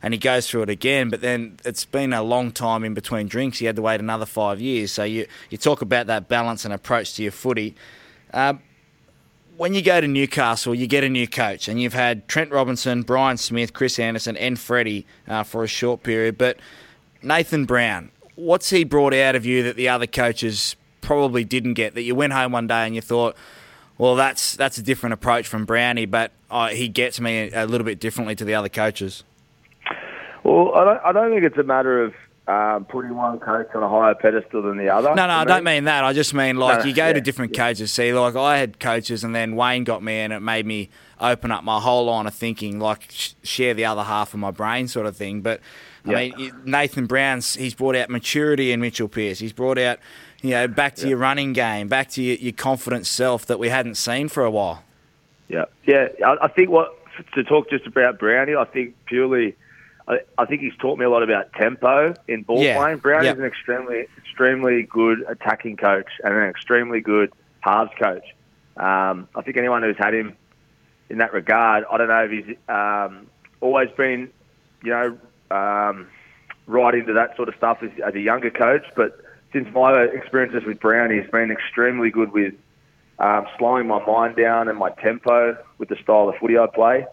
and 0.00 0.14
he 0.14 0.18
goes 0.18 0.49
through 0.49 0.62
it 0.62 0.70
again. 0.70 1.11
But 1.11 1.23
then 1.23 1.58
it's 1.64 1.85
been 1.85 2.12
a 2.12 2.23
long 2.23 2.52
time 2.52 2.85
in 2.85 2.94
between 2.94 3.26
drinks. 3.26 3.58
He 3.58 3.66
had 3.66 3.76
to 3.76 3.82
wait 3.82 4.00
another 4.00 4.26
five 4.26 4.61
years. 4.61 4.92
So 4.92 5.02
you, 5.04 5.26
you 5.50 5.58
talk 5.58 5.82
about 5.82 6.06
that 6.06 6.28
balance 6.28 6.64
and 6.64 6.73
approach 6.73 7.14
to 7.14 7.23
your 7.23 7.32
footy. 7.32 7.75
Um, 8.32 8.61
when 9.58 9.74
you 9.74 9.82
go 9.82 10.00
to 10.00 10.06
Newcastle, 10.06 10.72
you 10.72 10.86
get 10.86 11.02
a 11.02 11.08
new 11.08 11.26
coach, 11.26 11.66
and 11.66 11.82
you've 11.82 11.92
had 11.92 12.28
Trent 12.28 12.52
Robinson, 12.52 13.02
Brian 13.02 13.36
Smith, 13.36 13.72
Chris 13.72 13.98
Anderson, 13.98 14.36
and 14.36 14.56
Freddie 14.56 15.04
uh, 15.26 15.42
for 15.42 15.64
a 15.64 15.66
short 15.66 16.04
period. 16.04 16.38
But 16.38 16.58
Nathan 17.22 17.64
Brown, 17.64 18.12
what's 18.36 18.70
he 18.70 18.84
brought 18.84 19.12
out 19.12 19.34
of 19.34 19.44
you 19.44 19.64
that 19.64 19.74
the 19.74 19.88
other 19.88 20.06
coaches 20.06 20.76
probably 21.00 21.42
didn't 21.42 21.74
get? 21.74 21.94
That 21.94 22.02
you 22.02 22.14
went 22.14 22.32
home 22.34 22.52
one 22.52 22.68
day 22.68 22.86
and 22.86 22.94
you 22.94 23.00
thought, 23.00 23.36
well, 23.98 24.14
that's 24.14 24.54
that's 24.54 24.78
a 24.78 24.82
different 24.82 25.14
approach 25.14 25.48
from 25.48 25.64
Brownie, 25.64 26.06
but 26.06 26.30
uh, 26.52 26.68
he 26.68 26.86
gets 26.86 27.18
me 27.18 27.50
a, 27.52 27.66
little 27.66 27.84
bit 27.84 27.98
differently 27.98 28.36
to 28.36 28.44
the 28.44 28.54
other 28.54 28.68
coaches. 28.68 29.24
Well, 30.44 30.72
I 30.76 30.84
don't, 30.84 31.00
I 31.04 31.12
don't 31.12 31.32
think 31.32 31.42
it's 31.42 31.58
a 31.58 31.64
matter 31.64 32.00
of 32.00 32.14
um, 32.49 32.87
putting 32.87 33.14
one 33.14 33.38
coach 33.38 33.69
on 33.75 33.83
a 33.83 33.88
higher 33.88 34.14
pedestal 34.14 34.62
than 34.62 34.78
the 34.78 34.88
other. 34.88 35.14
No, 35.14 35.26
no, 35.26 35.35
I 35.35 35.45
don't 35.45 35.64
mean 35.64 35.85
that. 35.85 36.02
I 36.02 36.14
just 36.14 36.33
mean 36.33 36.57
like 36.57 36.81
no, 36.81 36.85
you 36.87 36.95
go 36.95 37.09
yeah, 37.09 37.12
to 37.12 37.21
different 37.21 37.55
yeah. 37.55 37.69
coaches. 37.69 37.93
See, 37.93 38.12
like 38.12 38.37
I 38.37 38.57
had 38.57 38.81
coaches, 38.81 39.23
and 39.23 39.35
then 39.35 39.55
Wayne 39.55 39.85
got 39.85 40.02
me, 40.02 40.14
and 40.14 40.33
it 40.33 40.40
made 40.40 40.64
me 40.64 40.88
open 41.21 41.50
up 41.52 41.62
my 41.62 41.78
whole 41.78 42.07
line 42.07 42.26
of 42.26 42.35
thinking, 42.35 42.81
like 42.81 43.05
sh- 43.11 43.35
share 43.43 43.75
the 43.75 43.85
other 43.85 44.02
half 44.02 44.33
of 44.33 44.40
my 44.40 44.50
brain, 44.50 44.88
sort 44.88 45.05
of 45.05 45.14
thing. 45.14 45.43
But 45.43 45.61
I 46.07 46.11
yeah. 46.11 46.37
mean, 46.37 46.52
Nathan 46.64 47.05
Brown's 47.05 47.55
he's 47.55 47.75
brought 47.75 47.97
out 47.97 48.09
maturity 48.09 48.73
in 48.73 48.81
Mitchell 48.81 49.09
Pearce. 49.09 49.38
He's 49.38 49.52
brought 49.52 49.76
out, 49.76 49.99
you 50.40 50.50
know, 50.50 50.67
back 50.67 50.95
to 50.97 51.09
your 51.09 51.19
running 51.19 51.52
game, 51.52 51.88
back 51.88 52.09
to 52.12 52.23
your, 52.23 52.37
your, 52.37 52.52
confident 52.52 53.07
self 53.07 53.45
that 53.45 53.59
we 53.59 53.69
hadn't 53.69 53.97
seen 53.97 54.28
for 54.28 54.43
a 54.43 54.50
while. 54.50 54.83
Yeah, 55.49 55.67
yeah. 55.85 56.09
I, 56.25 56.47
I 56.47 56.49
think 56.49 56.71
what 56.71 56.99
to 57.35 57.45
talk 57.45 57.69
just 57.69 57.87
about 57.87 58.19
Brownie, 58.19 58.57
I 58.57 58.64
think 58.64 58.95
purely 59.05 59.55
I, 60.08 60.20
I 60.38 60.46
think 60.46 60.62
he's 60.62 60.76
taught 60.80 60.98
me 60.98 61.04
a 61.04 61.10
lot 61.10 61.22
about 61.22 61.52
tempo 61.52 62.14
in 62.26 62.42
ball 62.42 62.62
yeah. 62.62 62.78
playing. 62.78 62.98
Brown 62.98 63.24
yep. 63.24 63.36
is 63.36 63.40
an 63.40 63.46
extremely, 63.46 64.06
extremely 64.16 64.82
good 64.84 65.22
attacking 65.28 65.76
coach 65.76 66.08
and 66.24 66.34
an 66.34 66.48
extremely 66.48 67.00
good 67.00 67.32
halves 67.60 67.90
coach. 67.98 68.24
Um, 68.76 69.28
I 69.34 69.42
think 69.42 69.56
anyone 69.56 69.82
who's 69.82 69.98
had 69.98 70.14
him 70.14 70.36
in 71.10 71.18
that 71.18 71.32
regard, 71.32 71.84
I 71.90 71.98
don't 71.98 72.08
know 72.08 72.24
if 72.24 72.30
he's 72.30 72.56
um, 72.68 73.26
always 73.60 73.90
been, 73.96 74.30
you 74.82 74.90
know, 74.90 75.18
um, 75.50 76.06
right 76.66 76.94
into 76.94 77.12
that 77.14 77.36
sort 77.36 77.48
of 77.48 77.54
stuff 77.56 77.78
as, 77.82 77.90
as, 78.06 78.14
a 78.14 78.20
younger 78.20 78.50
coach, 78.50 78.84
but 78.94 79.20
since 79.52 79.66
my 79.74 80.02
experiences 80.02 80.62
with 80.66 80.78
Brown, 80.80 81.10
he's 81.10 81.28
been 81.30 81.50
extremely 81.50 82.10
good 82.10 82.32
with 82.32 82.54
um, 83.18 83.46
slowing 83.58 83.88
my 83.88 84.04
mind 84.06 84.36
down 84.36 84.68
and 84.68 84.78
my 84.78 84.90
tempo 84.90 85.56
with 85.78 85.88
the 85.88 85.96
style 85.96 86.28
of 86.28 86.36
footy 86.36 86.58
I 86.58 86.66
play. 86.66 87.06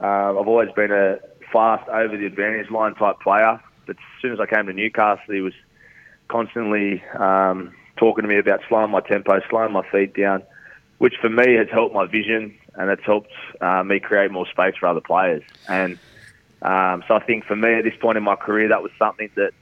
Uh, 0.00 0.30
I've 0.30 0.48
always 0.48 0.70
been 0.74 0.90
a, 0.90 1.18
fast 1.52 1.88
over 1.88 2.16
the 2.16 2.26
advantage 2.26 2.70
line 2.70 2.94
type 2.94 3.20
player. 3.20 3.60
But 3.86 3.96
as 3.96 4.22
soon 4.22 4.32
as 4.32 4.40
I 4.40 4.46
came 4.46 4.66
to 4.66 4.72
Newcastle, 4.72 5.34
he 5.34 5.40
was 5.40 5.54
constantly 6.28 7.02
um, 7.18 7.74
talking 7.96 8.22
to 8.22 8.28
me 8.28 8.38
about 8.38 8.60
slowing 8.68 8.90
my 8.90 9.00
tempo, 9.00 9.40
slowing 9.50 9.72
my 9.72 9.86
feet 9.90 10.14
down, 10.14 10.42
which 10.98 11.14
for 11.20 11.28
me 11.28 11.54
has 11.54 11.68
helped 11.70 11.94
my 11.94 12.06
vision 12.06 12.56
and 12.74 12.90
it's 12.90 13.04
helped 13.04 13.32
uh, 13.60 13.82
me 13.82 14.00
create 14.00 14.30
more 14.30 14.46
space 14.46 14.74
for 14.78 14.86
other 14.86 15.00
players. 15.00 15.42
And 15.68 15.98
um, 16.62 17.04
so 17.06 17.14
I 17.14 17.22
think 17.24 17.44
for 17.44 17.56
me 17.56 17.74
at 17.74 17.84
this 17.84 17.94
point 18.00 18.16
in 18.16 18.24
my 18.24 18.36
career, 18.36 18.68
that 18.68 18.82
was 18.82 18.92
something 18.98 19.30
that 19.34 19.52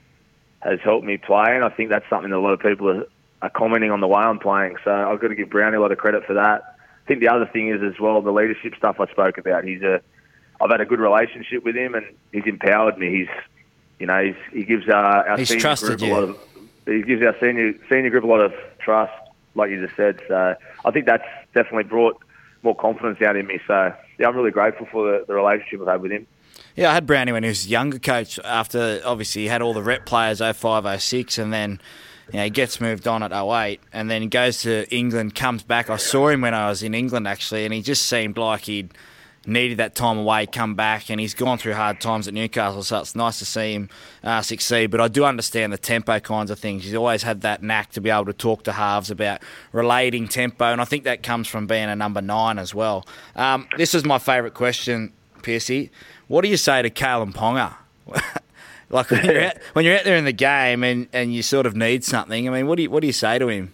has 0.61 0.79
helped 0.81 1.05
me 1.05 1.17
play, 1.17 1.55
and 1.55 1.63
I 1.63 1.69
think 1.69 1.89
that's 1.89 2.07
something 2.09 2.29
that 2.29 2.37
a 2.37 2.39
lot 2.39 2.53
of 2.53 2.59
people 2.59 2.89
are, 2.89 3.05
are 3.41 3.49
commenting 3.49 3.91
on 3.91 3.99
the 3.99 4.07
way 4.07 4.21
I'm 4.21 4.39
playing. 4.39 4.77
So 4.83 4.91
I've 4.91 5.19
got 5.19 5.29
to 5.29 5.35
give 5.35 5.49
Brownie 5.49 5.77
a 5.77 5.81
lot 5.81 5.91
of 5.91 5.97
credit 5.97 6.23
for 6.25 6.35
that. 6.35 6.61
I 7.03 7.07
think 7.07 7.19
the 7.19 7.29
other 7.29 7.47
thing 7.47 7.69
is 7.69 7.81
as 7.81 7.99
well 7.99 8.21
the 8.21 8.31
leadership 8.31 8.75
stuff 8.77 8.99
I 8.99 9.07
spoke 9.11 9.37
about. 9.39 9.63
He's 9.63 9.81
a 9.81 10.01
I've 10.61 10.69
had 10.69 10.81
a 10.81 10.85
good 10.85 10.99
relationship 10.99 11.63
with 11.63 11.75
him, 11.75 11.95
and 11.95 12.05
he's 12.31 12.45
empowered 12.45 12.97
me. 12.97 13.09
He's, 13.09 13.27
you 13.99 14.05
know, 14.05 14.23
he's, 14.23 14.35
he 14.53 14.63
gives 14.63 14.87
uh, 14.87 14.93
our 14.93 15.37
he's 15.37 15.49
senior 15.49 15.61
trusted 15.61 15.89
group 15.89 16.01
you. 16.01 16.07
a 16.07 16.13
lot 16.13 16.23
of. 16.23 16.37
He 16.85 17.01
gives 17.03 17.21
our 17.23 17.35
senior 17.39 17.73
senior 17.89 18.09
group 18.09 18.23
a 18.23 18.27
lot 18.27 18.41
of 18.41 18.53
trust, 18.79 19.13
like 19.55 19.69
you 19.69 19.85
just 19.85 19.95
said. 19.95 20.21
So 20.27 20.55
I 20.85 20.91
think 20.91 21.05
that's 21.05 21.27
definitely 21.53 21.83
brought 21.83 22.21
more 22.63 22.75
confidence 22.75 23.21
out 23.21 23.35
in 23.35 23.47
me. 23.47 23.59
So 23.67 23.93
yeah, 24.19 24.27
I'm 24.27 24.35
really 24.35 24.51
grateful 24.51 24.87
for 24.91 25.11
the, 25.11 25.25
the 25.27 25.33
relationship 25.33 25.81
I've 25.81 25.87
had 25.87 26.01
with 26.01 26.11
him. 26.11 26.27
Yeah, 26.75 26.91
I 26.91 26.93
had 26.93 27.05
Brownie 27.05 27.31
when 27.31 27.43
he 27.43 27.49
was 27.49 27.67
younger 27.67 27.99
coach. 27.99 28.39
After 28.43 29.01
obviously 29.03 29.43
he 29.43 29.47
had 29.47 29.61
all 29.61 29.73
the 29.73 29.83
rep 29.83 30.05
players 30.05 30.39
05, 30.39 31.01
06, 31.01 31.37
and 31.37 31.51
then 31.51 31.79
you 32.31 32.37
know, 32.37 32.43
he 32.45 32.49
gets 32.49 32.79
moved 32.79 33.07
on 33.07 33.23
at 33.23 33.31
08 33.31 33.79
and 33.91 34.09
then 34.09 34.21
he 34.21 34.27
goes 34.27 34.61
to 34.61 34.89
England, 34.93 35.35
comes 35.35 35.63
back. 35.63 35.89
I 35.89 35.97
saw 35.97 36.29
him 36.29 36.41
when 36.41 36.53
I 36.53 36.69
was 36.69 36.81
in 36.81 36.93
England 36.93 37.27
actually, 37.27 37.65
and 37.65 37.73
he 37.73 37.81
just 37.81 38.07
seemed 38.07 38.37
like 38.37 38.61
he'd 38.61 38.93
needed 39.45 39.77
that 39.77 39.95
time 39.95 40.19
away, 40.19 40.45
come 40.45 40.75
back, 40.75 41.09
and 41.09 41.19
he's 41.19 41.33
gone 41.33 41.57
through 41.57 41.73
hard 41.73 41.99
times 41.99 42.27
at 42.27 42.33
Newcastle, 42.33 42.83
so 42.83 42.99
it's 42.99 43.15
nice 43.15 43.39
to 43.39 43.45
see 43.45 43.73
him 43.73 43.89
uh, 44.23 44.41
succeed. 44.41 44.91
But 44.91 45.01
I 45.01 45.07
do 45.07 45.25
understand 45.25 45.73
the 45.73 45.77
tempo 45.77 46.19
kinds 46.19 46.51
of 46.51 46.59
things. 46.59 46.83
He's 46.83 46.93
always 46.93 47.23
had 47.23 47.41
that 47.41 47.63
knack 47.63 47.91
to 47.91 48.01
be 48.01 48.09
able 48.09 48.25
to 48.25 48.33
talk 48.33 48.63
to 48.63 48.73
halves 48.73 49.09
about 49.09 49.41
relating 49.71 50.27
tempo, 50.27 50.65
and 50.65 50.79
I 50.79 50.85
think 50.85 51.05
that 51.05 51.23
comes 51.23 51.47
from 51.47 51.67
being 51.67 51.85
a 51.85 51.95
number 51.95 52.21
nine 52.21 52.59
as 52.59 52.75
well. 52.75 53.05
Um, 53.35 53.67
this 53.77 53.95
is 53.95 54.05
my 54.05 54.19
favourite 54.19 54.53
question, 54.53 55.11
Piercy. 55.41 55.89
What 56.27 56.41
do 56.41 56.47
you 56.47 56.57
say 56.57 56.81
to 56.81 56.89
Kalyn 56.89 57.33
Ponga? 57.33 57.75
like 58.89 59.09
when 59.09 59.25
you're, 59.25 59.43
out, 59.43 59.57
when 59.73 59.85
you're 59.85 59.97
out 59.97 60.03
there 60.03 60.17
in 60.17 60.25
the 60.25 60.33
game 60.33 60.83
and, 60.83 61.07
and 61.13 61.33
you 61.33 61.41
sort 61.41 61.65
of 61.65 61.75
need 61.75 62.03
something, 62.03 62.47
I 62.47 62.51
mean, 62.51 62.67
what 62.67 62.75
do 62.75 62.83
you, 62.83 62.91
what 62.91 63.01
do 63.01 63.07
you 63.07 63.13
say 63.13 63.39
to 63.39 63.47
him? 63.47 63.73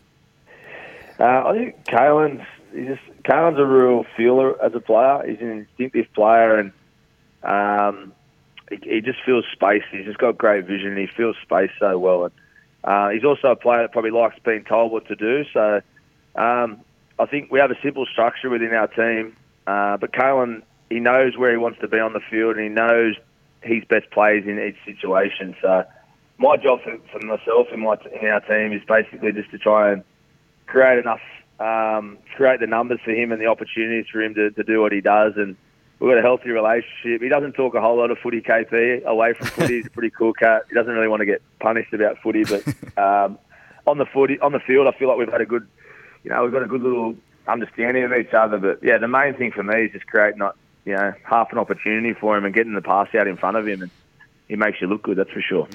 Uh, 1.20 1.24
I 1.24 1.54
think 1.54 1.86
Kalyn's 1.86 2.46
he 2.74 2.86
just 2.86 3.02
Kalyn's 3.28 3.60
a 3.60 3.66
real 3.66 4.06
feeler 4.16 4.62
as 4.64 4.74
a 4.74 4.80
player. 4.80 5.22
He's 5.28 5.42
an 5.42 5.50
instinctive 5.50 6.12
player, 6.14 6.60
and 6.60 6.72
um, 7.44 8.14
he, 8.70 8.78
he, 8.84 9.02
just 9.02 9.20
feels 9.26 9.44
space. 9.52 9.84
He's 9.92 10.06
just 10.06 10.18
got 10.18 10.38
great 10.38 10.66
vision. 10.66 10.96
He 10.96 11.08
feels 11.08 11.36
space 11.42 11.72
so 11.80 12.00
well, 12.00 12.26
and 12.26 12.34
uh, 12.84 13.10
he's 13.10 13.26
also 13.26 13.52
a 13.52 13.56
player 13.56 13.82
that 13.82 13.92
probably 13.92 14.12
likes 14.12 14.38
being 14.46 14.64
told 14.64 14.92
what 14.92 15.08
to 15.08 15.16
do. 15.16 15.44
So 15.54 15.82
um, 16.36 16.80
I 17.20 17.26
think 17.26 17.52
we 17.52 17.60
have 17.60 17.72
a 17.72 17.82
simple 17.84 18.06
structure 18.06 18.50
within 18.50 18.74
our 18.74 18.88
team, 18.88 19.36
uh, 19.66 19.98
but 19.98 20.14
Kalyn 20.14 20.64
he 20.90 21.00
knows 21.02 21.38
where 21.38 21.52
he 21.52 21.58
wants 21.58 21.80
to 21.82 21.88
be 21.88 22.00
on 22.00 22.14
the 22.14 22.22
field, 22.30 22.56
and 22.56 22.64
he 22.64 22.70
knows 22.70 23.16
his 23.62 23.84
best 23.90 24.10
plays 24.12 24.46
in 24.46 24.60
each 24.60 24.78
situation. 24.86 25.56
So 25.62 25.84
my 26.38 26.56
job 26.56 26.80
for, 26.84 26.98
for 27.12 27.26
myself 27.26 27.68
and 27.74 27.82
my 27.82 27.98
in 28.22 28.28
our 28.30 28.40
team 28.42 28.72
is 28.72 28.82
basically 28.88 29.34
just 29.34 29.52
to 29.52 29.58
try 29.58 29.92
and 29.92 30.04
create 30.68 31.00
enough 31.00 31.20
um, 31.60 32.18
create 32.36 32.60
the 32.60 32.68
numbers 32.68 33.00
for 33.04 33.12
him 33.12 33.32
and 33.32 33.42
the 33.42 33.48
opportunities 33.48 34.06
for 34.12 34.22
him 34.22 34.34
to, 34.36 34.52
to 34.52 34.64
do 34.64 34.82
what 34.82 34.92
he 34.92 35.02
does. 35.02 35.34
And 35.36 35.56
we've 36.00 36.10
got 36.10 36.18
a 36.18 36.22
healthy 36.22 36.50
relationship. 36.50 37.22
He 37.22 37.30
doesn't 37.30 37.54
talk 37.54 37.76
a 37.76 37.82
whole 37.82 37.98
lot 37.98 38.12
of 38.12 38.18
footy 38.20 38.42
KP 38.42 39.04
away 39.04 39.34
from 39.34 39.48
footy. 39.48 39.78
He's 39.78 39.88
a 39.88 39.92
pretty 39.92 40.12
cool 40.12 40.34
cat. 40.34 40.64
He 40.70 40.76
doesn't 40.76 40.92
really 40.92 41.08
want 41.08 41.22
to 41.22 41.26
get 41.26 41.42
punished 41.60 41.94
about 41.94 42.18
footy, 42.20 42.44
but 42.44 42.64
um, 42.98 43.38
on 43.86 43.98
the 43.98 44.06
footy 44.06 44.40
on 44.40 44.52
the 44.52 44.60
field, 44.60 44.88
I 44.88 44.98
feel 44.98 45.08
like 45.08 45.18
we've 45.18 45.32
had 45.32 45.42
a 45.42 45.46
good, 45.46 45.68
you 46.24 46.30
know, 46.30 46.44
we've 46.44 46.52
got 46.52 46.64
a 46.64 46.68
good 46.68 46.82
little 46.82 47.16
understanding 47.48 48.04
of 48.04 48.14
each 48.14 48.34
other. 48.34 48.58
But 48.58 48.80
yeah, 48.84 48.98
the 48.98 49.08
main 49.08 49.36
thing 49.36 49.52
for 49.52 49.64
me 49.64 49.86
is 49.86 49.92
just 49.94 50.08
creating, 50.08 50.40
not 50.40 50.56
you 50.88 50.94
know, 50.94 51.14
half 51.24 51.52
an 51.52 51.58
opportunity 51.58 52.14
for 52.14 52.38
him 52.38 52.46
and 52.46 52.56
getting 52.56 52.74
the 52.74 52.82
pass 52.82 53.14
out 53.14 53.28
in 53.28 53.36
front 53.36 53.58
of 53.58 53.68
him 53.68 53.82
and 53.82 53.92
he 54.48 54.56
makes 54.56 54.80
you 54.80 54.88
look 54.88 55.04
good, 55.04 55.18
that's 55.18 55.30
for 55.30 55.42
sure. 55.42 55.68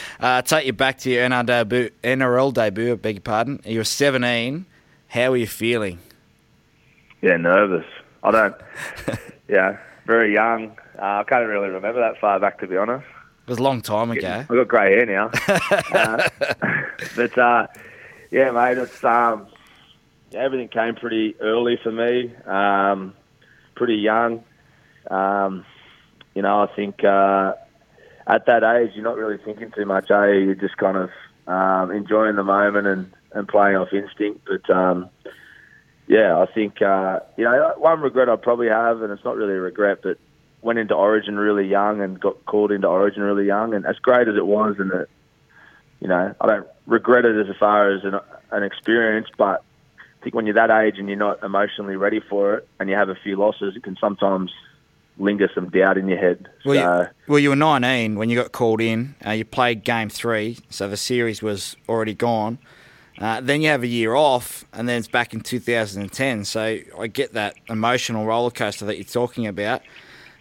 uh, 0.20 0.40
take 0.42 0.66
you 0.66 0.72
back 0.72 0.98
to 0.98 1.10
your 1.10 1.28
NRL 1.28 1.46
debut, 1.46 1.90
NRL 2.04 2.54
debut, 2.54 2.96
beg 2.96 3.16
your 3.16 3.22
pardon. 3.22 3.60
You 3.64 3.78
were 3.78 3.84
17. 3.84 4.64
How 5.08 5.32
are 5.32 5.36
you 5.36 5.46
feeling? 5.46 5.98
Yeah, 7.22 7.36
nervous. 7.38 7.86
I 8.22 8.30
don't. 8.30 8.54
yeah, 9.48 9.78
very 10.06 10.34
young. 10.34 10.76
Uh, 10.98 11.20
I 11.20 11.24
can't 11.26 11.48
really 11.48 11.68
remember 11.68 12.00
that 12.00 12.20
far 12.20 12.38
back, 12.38 12.60
to 12.60 12.66
be 12.66 12.76
honest. 12.76 13.06
It 13.46 13.50
was 13.50 13.58
a 13.58 13.62
long 13.62 13.80
time 13.80 14.10
ago. 14.10 14.40
I've 14.40 14.48
got 14.48 14.68
grey 14.68 14.96
hair 14.96 15.06
now. 15.06 15.30
uh, 15.92 16.28
but 17.16 17.38
uh, 17.38 17.66
yeah, 18.30 18.50
mate, 18.50 18.76
it's 18.76 19.02
um, 19.02 19.46
yeah, 20.30 20.40
everything 20.40 20.68
came 20.68 20.94
pretty 20.94 21.34
early 21.40 21.78
for 21.82 21.90
me. 21.90 22.34
Um, 22.44 23.14
pretty 23.74 23.96
young. 23.96 24.44
Um, 25.10 25.64
you 26.34 26.42
know, 26.42 26.62
I 26.62 26.66
think 26.76 27.02
uh, 27.02 27.54
at 28.26 28.44
that 28.44 28.62
age, 28.62 28.90
you're 28.94 29.04
not 29.04 29.16
really 29.16 29.38
thinking 29.38 29.72
too 29.74 29.86
much. 29.86 30.10
Eh? 30.10 30.32
You're 30.32 30.54
just 30.54 30.76
kind 30.76 30.98
of 30.98 31.10
um, 31.46 31.90
enjoying 31.90 32.36
the 32.36 32.44
moment 32.44 32.86
and 32.86 33.10
and 33.32 33.46
playing 33.48 33.76
off 33.76 33.92
instinct. 33.92 34.46
But 34.46 34.68
um, 34.74 35.10
yeah, 36.06 36.38
I 36.38 36.46
think 36.46 36.80
uh, 36.82 37.20
you 37.36 37.44
know 37.44 37.74
one 37.76 38.00
regret 38.00 38.28
I 38.28 38.36
probably 38.36 38.68
have, 38.68 39.02
and 39.02 39.12
it's 39.12 39.24
not 39.24 39.36
really 39.36 39.54
a 39.54 39.60
regret, 39.60 40.00
but 40.02 40.18
went 40.62 40.78
into 40.78 40.94
Origin 40.94 41.36
really 41.36 41.66
young 41.66 42.00
and 42.00 42.18
got 42.18 42.44
called 42.46 42.72
into 42.72 42.88
Origin 42.88 43.22
really 43.22 43.46
young, 43.46 43.74
and 43.74 43.86
as 43.86 43.96
great 43.98 44.28
as 44.28 44.36
it 44.36 44.46
was, 44.46 44.76
and 44.78 44.90
it, 44.92 45.10
you 46.00 46.08
know, 46.08 46.34
I 46.40 46.46
don't 46.46 46.66
regret 46.86 47.24
it 47.24 47.48
as 47.48 47.56
far 47.56 47.90
as 47.90 48.04
an, 48.04 48.18
an 48.50 48.62
experience, 48.62 49.28
but 49.36 49.62
I 49.98 50.24
think 50.24 50.34
when 50.34 50.46
you're 50.46 50.54
that 50.54 50.70
age 50.70 50.98
and 50.98 51.08
you're 51.08 51.18
not 51.18 51.42
emotionally 51.42 51.96
ready 51.96 52.20
for 52.20 52.54
it, 52.54 52.68
and 52.80 52.88
you 52.88 52.96
have 52.96 53.08
a 53.08 53.14
few 53.14 53.36
losses, 53.36 53.76
it 53.76 53.82
can 53.82 53.96
sometimes 54.00 54.50
linger 55.18 55.50
some 55.54 55.68
doubt 55.68 55.98
in 55.98 56.08
your 56.08 56.18
head. 56.18 56.48
Well, 56.64 56.74
so, 56.74 57.02
you, 57.02 57.08
well, 57.26 57.38
you 57.38 57.48
were 57.50 57.56
19 57.56 58.16
when 58.16 58.30
you 58.30 58.36
got 58.40 58.52
called 58.52 58.80
in. 58.80 59.14
Uh, 59.24 59.32
you 59.32 59.44
played 59.44 59.84
game 59.84 60.08
three, 60.08 60.58
so 60.70 60.88
the 60.88 60.96
series 60.96 61.42
was 61.42 61.76
already 61.88 62.14
gone. 62.14 62.58
Uh, 63.20 63.40
then 63.40 63.62
you 63.62 63.68
have 63.68 63.82
a 63.82 63.88
year 63.88 64.14
off, 64.14 64.64
and 64.72 64.88
then 64.88 64.98
it's 64.98 65.08
back 65.08 65.34
in 65.34 65.40
2010. 65.40 66.44
So 66.44 66.78
I 66.98 67.06
get 67.08 67.32
that 67.32 67.56
emotional 67.68 68.26
roller 68.26 68.50
coaster 68.50 68.84
that 68.86 68.96
you're 68.96 69.04
talking 69.04 69.46
about. 69.46 69.82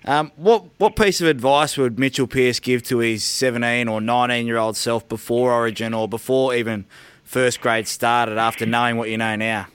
Um, 0.05 0.31
what 0.35 0.65
what 0.77 0.95
piece 0.95 1.19
of 1.21 1.27
advice 1.27 1.75
would 1.77 1.99
Mitchell 1.99 2.27
Pearce 2.27 2.59
give 2.59 2.83
to 2.83 2.99
his 2.99 3.23
17 3.23 3.87
or 3.87 3.99
19 3.99 4.45
year 4.45 4.57
old 4.57 4.77
self 4.77 5.07
before 5.09 5.51
Origin 5.51 5.93
or 5.93 6.07
before 6.07 6.53
even 6.55 6.85
first 7.23 7.61
grade 7.61 7.87
started? 7.87 8.37
After 8.37 8.65
knowing 8.65 8.97
what 8.97 9.09
you 9.09 9.17
know 9.17 9.35
now. 9.35 9.67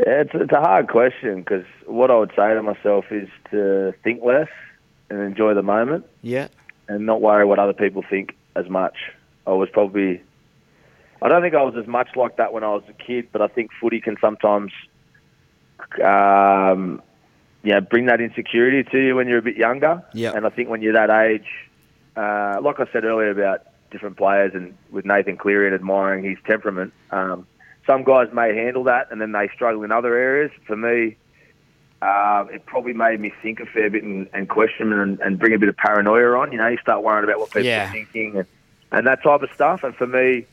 Yeah, 0.00 0.20
it's, 0.20 0.30
it's 0.32 0.52
a 0.52 0.60
hard 0.60 0.88
question 0.88 1.40
because 1.40 1.64
what 1.86 2.10
I 2.10 2.16
would 2.16 2.30
say 2.36 2.54
to 2.54 2.62
myself 2.62 3.06
is 3.10 3.28
to 3.50 3.92
think 4.04 4.22
less 4.22 4.48
and 5.10 5.20
enjoy 5.20 5.54
the 5.54 5.62
moment. 5.62 6.06
Yeah. 6.22 6.48
And 6.88 7.04
not 7.04 7.20
worry 7.20 7.44
what 7.44 7.58
other 7.58 7.72
people 7.72 8.04
think 8.08 8.36
as 8.54 8.68
much. 8.68 8.96
I 9.46 9.52
was 9.52 9.68
probably, 9.70 10.22
I 11.20 11.28
don't 11.28 11.42
think 11.42 11.54
I 11.54 11.62
was 11.62 11.74
as 11.76 11.86
much 11.86 12.14
like 12.16 12.36
that 12.36 12.52
when 12.52 12.64
I 12.64 12.68
was 12.68 12.84
a 12.88 12.92
kid, 12.92 13.28
but 13.32 13.42
I 13.42 13.48
think 13.48 13.70
footy 13.80 14.00
can 14.00 14.16
sometimes, 14.20 14.72
um, 16.02 17.02
you 17.62 17.72
know, 17.72 17.80
bring 17.80 18.06
that 18.06 18.20
insecurity 18.20 18.84
to 18.90 18.98
you 18.98 19.16
when 19.16 19.26
you're 19.28 19.38
a 19.38 19.42
bit 19.42 19.56
younger. 19.56 20.02
Yeah. 20.14 20.32
And 20.34 20.46
I 20.46 20.50
think 20.50 20.68
when 20.68 20.80
you're 20.80 20.92
that 20.92 21.10
age, 21.10 21.46
uh, 22.16 22.60
like 22.62 22.78
I 22.78 22.86
said 22.92 23.04
earlier 23.04 23.30
about 23.30 23.66
different 23.90 24.16
players 24.16 24.52
and 24.54 24.76
with 24.90 25.04
Nathan 25.04 25.36
Cleary 25.36 25.66
and 25.66 25.74
admiring 25.74 26.24
his 26.24 26.38
temperament, 26.46 26.92
um, 27.10 27.46
some 27.86 28.04
guys 28.04 28.28
may 28.32 28.54
handle 28.54 28.84
that 28.84 29.08
and 29.10 29.20
then 29.20 29.32
they 29.32 29.48
struggle 29.54 29.82
in 29.82 29.90
other 29.90 30.14
areas. 30.14 30.52
For 30.66 30.76
me, 30.76 31.16
um, 32.00 32.48
it 32.50 32.64
probably 32.66 32.92
made 32.92 33.18
me 33.18 33.32
think 33.42 33.58
a 33.58 33.66
fair 33.66 33.90
bit 33.90 34.04
and, 34.04 34.28
and 34.32 34.48
question 34.48 34.92
and, 34.92 35.18
and, 35.20 35.38
bring 35.38 35.52
a 35.52 35.58
bit 35.58 35.68
of 35.68 35.76
paranoia 35.76 36.38
on. 36.38 36.52
You 36.52 36.58
know, 36.58 36.68
you 36.68 36.78
start 36.78 37.02
worrying 37.02 37.24
about 37.24 37.40
what 37.40 37.50
people 37.50 37.64
yeah. 37.64 37.88
are 37.88 37.92
thinking 37.92 38.36
and, 38.36 38.46
and 38.92 39.06
that 39.08 39.22
type 39.24 39.42
of 39.42 39.50
stuff. 39.52 39.82
And 39.82 39.96
for 39.96 40.06
me, 40.06 40.46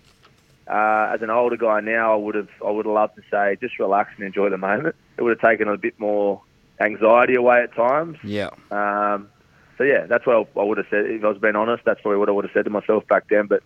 uh, 0.67 1.11
as 1.13 1.21
an 1.21 1.29
older 1.29 1.57
guy 1.57 1.79
now, 1.79 2.13
I 2.13 2.15
would 2.15 2.35
have 2.35 2.49
I 2.65 2.71
would 2.71 2.85
have 2.85 2.93
loved 2.93 3.15
to 3.15 3.21
say 3.29 3.57
just 3.61 3.77
relax 3.79 4.11
and 4.17 4.25
enjoy 4.25 4.49
the 4.49 4.57
moment. 4.57 4.95
It 5.17 5.21
would 5.21 5.37
have 5.37 5.49
taken 5.49 5.67
a 5.67 5.77
bit 5.77 5.99
more 5.99 6.41
anxiety 6.79 7.35
away 7.35 7.63
at 7.63 7.75
times. 7.75 8.17
Yeah. 8.23 8.49
Um, 8.71 9.29
so 9.77 9.83
yeah, 9.83 10.05
that's 10.07 10.25
what 10.25 10.47
I 10.57 10.63
would 10.63 10.77
have 10.77 10.87
said. 10.89 11.05
If 11.05 11.23
I 11.23 11.27
was 11.27 11.37
being 11.37 11.55
honest, 11.55 11.83
that's 11.85 12.01
probably 12.01 12.17
what 12.17 12.29
I 12.29 12.31
would 12.31 12.45
have 12.45 12.53
said 12.53 12.65
to 12.65 12.71
myself 12.71 13.07
back 13.07 13.25
then. 13.29 13.47
But 13.47 13.61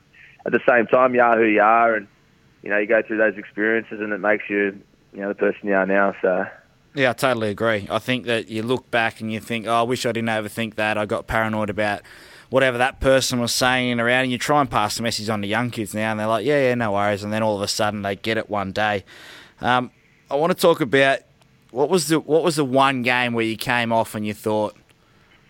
at 0.45 0.51
the 0.51 0.59
same 0.67 0.87
time, 0.87 1.15
you 1.15 1.21
are 1.21 1.37
who 1.37 1.45
you 1.45 1.61
are, 1.61 1.95
and 1.95 2.07
you 2.63 2.69
know, 2.69 2.77
you 2.77 2.87
go 2.87 3.01
through 3.01 3.17
those 3.17 3.37
experiences 3.37 3.99
and 4.01 4.11
it 4.11 4.17
makes 4.17 4.43
you, 4.49 4.79
you 5.13 5.21
know, 5.21 5.29
the 5.29 5.35
person 5.35 5.67
you 5.67 5.73
are 5.73 5.85
now. 5.85 6.15
So. 6.21 6.45
Yeah, 6.95 7.11
I 7.11 7.13
totally 7.13 7.49
agree. 7.49 7.87
I 7.89 7.99
think 7.99 8.25
that 8.25 8.49
you 8.49 8.63
look 8.63 8.89
back 8.89 9.21
and 9.21 9.31
you 9.31 9.39
think, 9.39 9.67
oh, 9.67 9.73
I 9.73 9.81
wish 9.83 10.05
I 10.05 10.11
didn't 10.11 10.29
overthink 10.29 10.75
that. 10.75 10.97
I 10.97 11.05
got 11.05 11.27
paranoid 11.27 11.69
about 11.69 12.01
whatever 12.49 12.77
that 12.77 12.99
person 12.99 13.39
was 13.39 13.53
saying 13.53 13.99
around, 13.99 14.23
and 14.23 14.31
you 14.31 14.37
try 14.37 14.61
and 14.61 14.69
pass 14.69 14.97
the 14.97 15.03
message 15.03 15.29
on 15.29 15.41
to 15.41 15.47
young 15.47 15.69
kids 15.69 15.93
now, 15.93 16.11
and 16.11 16.19
they're 16.19 16.27
like, 16.27 16.45
yeah, 16.45 16.69
yeah, 16.69 16.75
no 16.75 16.93
worries. 16.93 17.23
And 17.23 17.31
then 17.31 17.43
all 17.43 17.55
of 17.55 17.61
a 17.61 17.67
sudden 17.67 18.01
they 18.01 18.15
get 18.15 18.37
it 18.37 18.49
one 18.49 18.71
day. 18.71 19.03
Um, 19.61 19.91
I 20.31 20.35
want 20.35 20.51
to 20.51 20.59
talk 20.59 20.81
about 20.81 21.19
what 21.71 21.89
was 21.89 22.07
the 22.07 22.19
what 22.19 22.43
was 22.43 22.55
the 22.55 22.65
one 22.65 23.03
game 23.03 23.33
where 23.33 23.45
you 23.45 23.57
came 23.57 23.91
off 23.91 24.15
and 24.15 24.25
you 24.25 24.33
thought, 24.33 24.75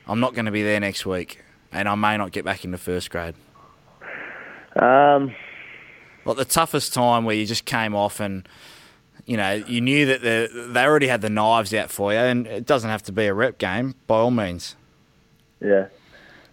I'm 0.07 0.19
not 0.19 0.33
going 0.33 0.45
to 0.45 0.51
be 0.51 0.63
there 0.63 0.79
next 0.79 1.05
week, 1.05 1.43
and 1.71 1.87
I 1.87 1.95
may 1.95 2.17
not 2.17 2.31
get 2.31 2.45
back 2.45 2.65
into 2.65 2.77
first 2.77 3.09
grade. 3.09 3.35
Um, 4.75 5.35
like 6.25 6.37
the 6.37 6.45
toughest 6.45 6.93
time 6.93 7.25
where 7.25 7.35
you 7.35 7.45
just 7.45 7.65
came 7.65 7.95
off 7.95 8.19
and 8.19 8.47
you 9.25 9.35
know 9.37 9.53
you 9.53 9.81
knew 9.81 10.05
that 10.05 10.21
the, 10.21 10.69
they 10.71 10.83
already 10.83 11.07
had 11.07 11.21
the 11.21 11.29
knives 11.29 11.73
out 11.73 11.91
for 11.91 12.11
you, 12.13 12.19
and 12.19 12.47
it 12.47 12.65
doesn't 12.65 12.89
have 12.89 13.03
to 13.03 13.11
be 13.11 13.25
a 13.25 13.33
rep 13.33 13.57
game 13.57 13.95
by 14.07 14.15
all 14.15 14.31
means. 14.31 14.75
Yeah, 15.61 15.87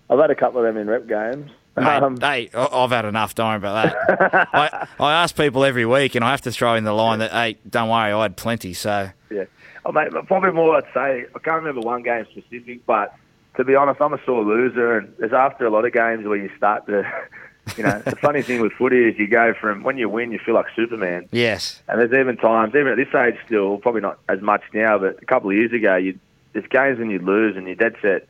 I've 0.08 0.18
had 0.18 0.30
a 0.30 0.34
couple 0.34 0.60
of 0.60 0.66
them 0.66 0.76
in 0.76 0.88
rep 0.88 1.06
games. 1.06 1.50
Mate, 1.76 2.02
um, 2.02 2.16
hey, 2.18 2.48
I've 2.54 2.90
had 2.90 3.04
enough. 3.04 3.34
Don't 3.34 3.48
worry 3.48 3.56
about 3.56 3.92
that. 4.08 4.48
I, 4.54 4.88
I 4.98 5.12
ask 5.22 5.36
people 5.36 5.64
every 5.64 5.84
week, 5.84 6.14
and 6.14 6.24
I 6.24 6.30
have 6.30 6.40
to 6.42 6.50
throw 6.50 6.74
in 6.74 6.84
the 6.84 6.92
line 6.92 7.18
that, 7.18 7.32
hey, 7.32 7.58
don't 7.68 7.90
worry, 7.90 8.12
I 8.12 8.22
had 8.22 8.36
plenty. 8.36 8.72
So 8.72 9.10
yeah, 9.30 9.44
oh, 9.84 9.92
mate, 9.92 10.10
probably 10.26 10.52
more. 10.52 10.76
I'd 10.76 10.84
say 10.94 11.26
I 11.34 11.38
can't 11.38 11.62
remember 11.62 11.82
one 11.82 12.02
game 12.02 12.26
specific, 12.30 12.86
but 12.86 13.14
to 13.56 13.64
be 13.64 13.74
honest, 13.74 14.00
I'm 14.00 14.14
a 14.14 14.20
sore 14.24 14.42
loser, 14.42 14.98
and 14.98 15.12
there's 15.18 15.32
after 15.34 15.66
a 15.66 15.70
lot 15.70 15.84
of 15.84 15.92
games 15.92 16.26
where 16.26 16.38
you 16.38 16.50
start 16.56 16.86
to 16.86 17.04
you 17.76 17.82
know, 17.82 18.00
the 18.00 18.16
funny 18.16 18.42
thing 18.42 18.60
with 18.60 18.72
footy 18.72 19.08
is 19.08 19.18
you 19.18 19.26
go 19.26 19.52
from 19.60 19.82
when 19.82 19.98
you 19.98 20.08
win, 20.08 20.30
you 20.30 20.38
feel 20.38 20.54
like 20.54 20.66
Superman. 20.74 21.28
Yes. 21.32 21.82
And 21.88 22.00
there's 22.00 22.12
even 22.12 22.36
times, 22.36 22.74
even 22.74 22.88
at 22.88 22.96
this 22.96 23.12
age, 23.14 23.34
still 23.44 23.78
probably 23.78 24.02
not 24.02 24.18
as 24.28 24.40
much 24.40 24.62
now, 24.72 24.98
but 24.98 25.20
a 25.22 25.26
couple 25.26 25.50
of 25.50 25.56
years 25.56 25.72
ago, 25.72 25.96
you 25.96 26.18
there's 26.52 26.66
games 26.68 26.98
when 26.98 27.10
you 27.10 27.18
lose 27.18 27.56
and 27.56 27.66
you're 27.66 27.76
dead 27.76 27.96
set. 28.00 28.28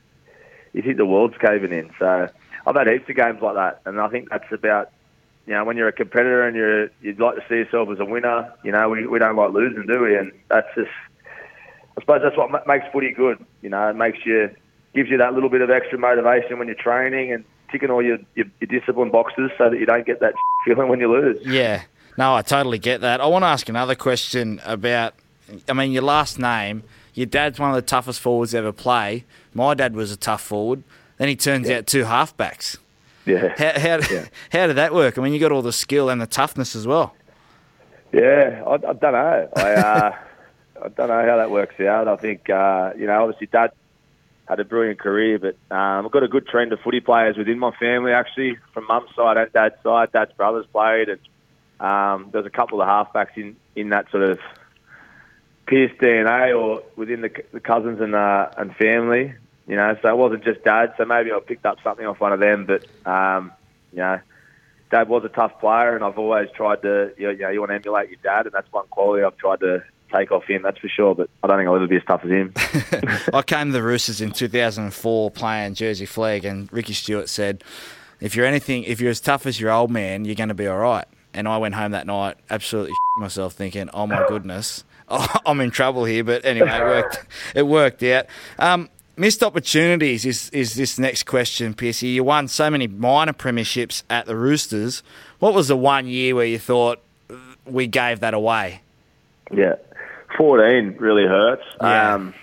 You 0.77 0.83
think 0.83 0.99
the 0.99 1.07
world's 1.07 1.37
caving 1.39 1.73
in. 1.73 1.91
So 1.99 2.29
I've 2.67 2.77
had 2.77 2.87
heaps 2.87 3.09
of 3.09 3.17
games 3.17 3.41
like 3.43 3.55
that, 3.55 3.81
and 3.85 4.01
I 4.01 4.09
think 4.09 4.31
that's 4.31 4.51
about. 4.53 4.91
You 5.47 5.55
know, 5.55 5.65
when 5.65 5.77
you're 5.77 5.87
a 5.87 5.93
competitor 5.93 6.43
and 6.45 6.57
you're 6.57 6.91
you'd 7.01 7.21
like 7.21 7.37
to 7.37 7.45
see 7.49 7.55
yourself 7.55 7.89
as 7.91 8.01
a 8.01 8.05
winner. 8.05 8.53
You 8.65 8.73
know, 8.73 8.89
we 8.89 9.07
we 9.07 9.21
don't 9.21 9.37
like 9.37 9.53
losing, 9.53 9.87
do 9.87 10.01
we? 10.01 10.17
And 10.17 10.33
that's 10.49 10.67
just. 10.75 10.91
I 11.97 12.01
suppose 12.01 12.21
that's 12.23 12.37
what 12.37 12.67
makes 12.67 12.85
footy 12.93 13.13
good. 13.13 13.45
You 13.63 13.71
know, 13.71 13.89
it 13.89 13.95
makes 13.95 14.19
you 14.27 14.51
gives 14.97 15.09
you 15.09 15.19
that 15.19 15.35
little 15.35 15.49
bit 15.49 15.61
of 15.61 15.71
extra 15.71 15.99
motivation 15.99 16.59
when 16.59 16.67
you're 16.67 16.77
training 16.77 17.33
and 17.33 17.45
ticking 17.71 17.91
all 17.91 18.03
your, 18.03 18.19
your, 18.35 18.47
your 18.61 18.81
discipline 18.81 19.11
boxes 19.11 19.51
so 19.59 19.71
that 19.71 19.79
you 19.79 19.87
don't 19.87 20.07
get 20.07 20.21
that 20.21 20.35
feeling 20.65 20.89
when 20.89 20.99
you 20.99 21.13
lose. 21.13 21.39
Yeah. 21.45 21.83
No, 22.19 22.35
I 22.35 22.43
totally 22.43 22.79
get 22.79 23.03
that. 23.03 23.21
I 23.21 23.27
want 23.27 23.43
to 23.43 23.47
ask 23.47 23.69
another 23.69 23.95
question 23.95 24.61
about, 24.65 25.15
I 25.69 25.75
mean, 25.75 25.93
your 25.93 26.03
last 26.03 26.39
name. 26.39 26.83
Your 27.13 27.27
dad's 27.27 27.59
one 27.59 27.71
of 27.71 27.77
the 27.77 27.83
toughest 27.83 28.21
forwards 28.21 28.55
ever 28.55 28.73
play. 28.73 29.25
My 29.57 29.75
dad 29.75 29.95
was 29.95 30.13
a 30.13 30.17
tough 30.17 30.43
forward. 30.43 30.85
Then 31.17 31.29
he 31.29 31.37
turns 31.37 31.69
yeah. 31.69 31.79
out 31.79 31.87
two 31.87 32.05
halfbacks. 32.05 32.77
Yeah. 33.25 33.55
How, 33.57 33.81
how, 33.81 33.99
yeah. 34.15 34.27
how 34.53 34.67
did 34.67 34.77
that 34.77 34.95
work? 34.95 35.19
I 35.19 35.23
mean, 35.23 35.33
you 35.33 35.41
got 35.41 35.51
all 35.51 35.63
the 35.63 35.73
skill 35.73 36.09
and 36.11 36.21
the 36.21 36.27
toughness 36.27 36.77
as 36.77 36.87
well. 36.87 37.15
Yeah, 38.13 38.63
I, 38.67 38.75
I 38.75 38.93
don't 38.93 39.03
know. 39.03 39.49
I, 39.57 39.73
uh, 39.73 40.17
I 40.85 40.89
don't 40.89 41.09
know 41.09 41.27
how 41.27 41.37
that 41.39 41.51
works 41.51 41.81
out. 41.81 42.07
I 42.07 42.17
think, 42.17 42.49
uh, 42.51 42.93
you 42.97 43.07
know, 43.07 43.23
obviously 43.23 43.47
dad 43.47 43.73
had 44.47 44.61
a 44.61 44.65
brilliant 44.65 44.99
career. 44.99 45.39
But 45.39 45.57
um, 45.75 46.07
I've 46.07 46.13
got 46.13 46.23
a 46.23 46.29
good 46.29 46.47
trend 46.47 46.73
of 46.73 46.81
footy 46.81 47.01
players 47.01 47.37
within 47.37 47.59
my 47.59 47.73
family, 47.73 48.13
actually, 48.13 48.59
from 48.73 48.87
mum's 48.87 49.11
side 49.15 49.37
and 49.37 49.53
dad's 49.53 49.75
side. 49.83 50.13
Dad's 50.13 50.33
brothers 50.33 50.67
played, 50.73 51.09
and 51.09 51.21
um, 51.81 52.31
there's 52.33 52.47
a 52.47 52.51
couple 52.51 52.81
of 52.81 52.89
halfbacks 52.89 53.37
in, 53.37 53.57
in 53.75 53.91
that 53.91 54.11
sort 54.11 54.23
of 54.23 54.39
Pearce 55.67 55.93
DNA 56.01 56.57
or 56.57 56.83
within 56.95 57.23
the, 57.23 57.31
the 57.53 57.61
cousins 57.61 58.01
and 58.01 58.15
uh, 58.15 58.51
and 58.57 58.75
family. 58.77 59.35
You 59.67 59.77
know, 59.77 59.97
so 60.01 60.09
it 60.09 60.17
wasn't 60.17 60.45
just 60.45 60.63
dad. 60.65 60.95
So 60.97 61.05
maybe 61.05 61.33
I 61.33 61.41
picked 61.41 61.67
up 61.67 61.79
something 61.83 62.07
off 62.07 62.21
one 62.21 62.33
of 62.33 62.41
them. 62.41 62.67
But 62.67 62.87
um, 63.05 63.53
you 63.93 63.99
know, 63.99 64.21
dad 64.91 65.09
was 65.09 65.25
a 65.25 65.29
tough 65.29 65.59
player, 65.61 65.95
and 65.95 66.05
I've 66.05 66.19
always 66.19 66.49
tried 66.55 66.83
to 66.83 67.13
you 67.17 67.37
know, 67.37 67.49
you 67.49 67.61
want 67.61 67.71
to 67.71 67.77
emulate 67.77 68.11
your 68.11 68.19
dad, 68.23 68.47
and 68.47 68.55
that's 68.55 68.71
one 68.73 68.87
quality 68.89 69.25
I've 69.25 69.37
tried 69.37 69.61
to 69.61 69.83
take 70.13 70.31
off 70.31 70.45
him, 70.45 70.63
that's 70.63 70.79
for 70.79 70.89
sure. 70.89 71.15
But 71.15 71.31
I 71.43 71.47
don't 71.47 71.59
think 71.59 71.69
I'll 71.69 71.77
ever 71.77 71.87
be 71.87 71.97
as 71.97 72.05
tough 72.05 72.23
as 72.25 72.31
him. 72.31 72.53
I 73.35 73.43
came 73.43 73.69
to 73.69 73.73
the 73.73 73.83
Roosters 73.83 74.21
in 74.21 74.33
2004 74.33 75.31
playing 75.31 75.75
Jersey 75.75 76.07
Flegg, 76.07 76.45
and 76.45 76.73
Ricky 76.73 76.93
Stuart 76.93 77.29
said, 77.29 77.65
"If 78.21 78.37
you're 78.37 78.47
anything, 78.47 78.85
if 78.85 79.01
you're 79.01 79.11
as 79.11 79.21
tough 79.21 79.47
as 79.47 79.61
your 79.61 79.71
old 79.71 79.91
man, 79.91 80.25
you're 80.25 80.35
going 80.35 80.49
to 80.49 80.55
be 80.55 80.67
all 80.67 80.79
right." 80.79 81.07
And 81.35 81.47
I 81.47 81.59
went 81.59 81.75
home 81.75 81.93
that 81.93 82.07
night 82.07 82.37
absolutely 82.51 82.95
myself, 83.19 83.55
thinking, 83.55 83.91
"Oh 83.93 84.07
my 84.07 84.25
goodness, 84.29 84.85
I'm 85.09 85.61
in 85.61 85.71
trouble 85.71 86.05
here." 86.05 86.25
But 86.25 86.45
anyway, 86.45 86.71
it 86.71 86.85
worked. 86.85 87.27
It 87.55 87.67
worked 87.67 88.03
out. 88.03 88.27
Um, 88.59 88.89
missed 89.17 89.43
opportunities 89.43 90.25
is 90.25 90.51
is 90.51 90.75
this 90.75 90.99
next 90.99 91.25
question, 91.25 91.75
Piercy. 91.75 92.09
You 92.09 92.25
won 92.25 92.49
so 92.49 92.71
many 92.71 92.87
minor 92.87 93.33
premierships 93.33 94.03
at 94.11 94.27
the 94.27 94.37
Roosters. 94.37 95.03
What 95.39 95.55
was 95.55 95.69
the 95.69 95.77
one 95.77 96.07
year 96.07 96.35
where 96.35 96.47
you 96.47 96.59
thought 96.59 97.01
we 97.65 97.87
gave 97.87 98.21
that 98.21 98.35
away? 98.35 98.83
Yeah, 99.53 99.77
14 100.37 100.97
really 100.99 101.27
hurts. 101.27 101.63
Yeah. 101.81 102.15
Um, 102.15 102.35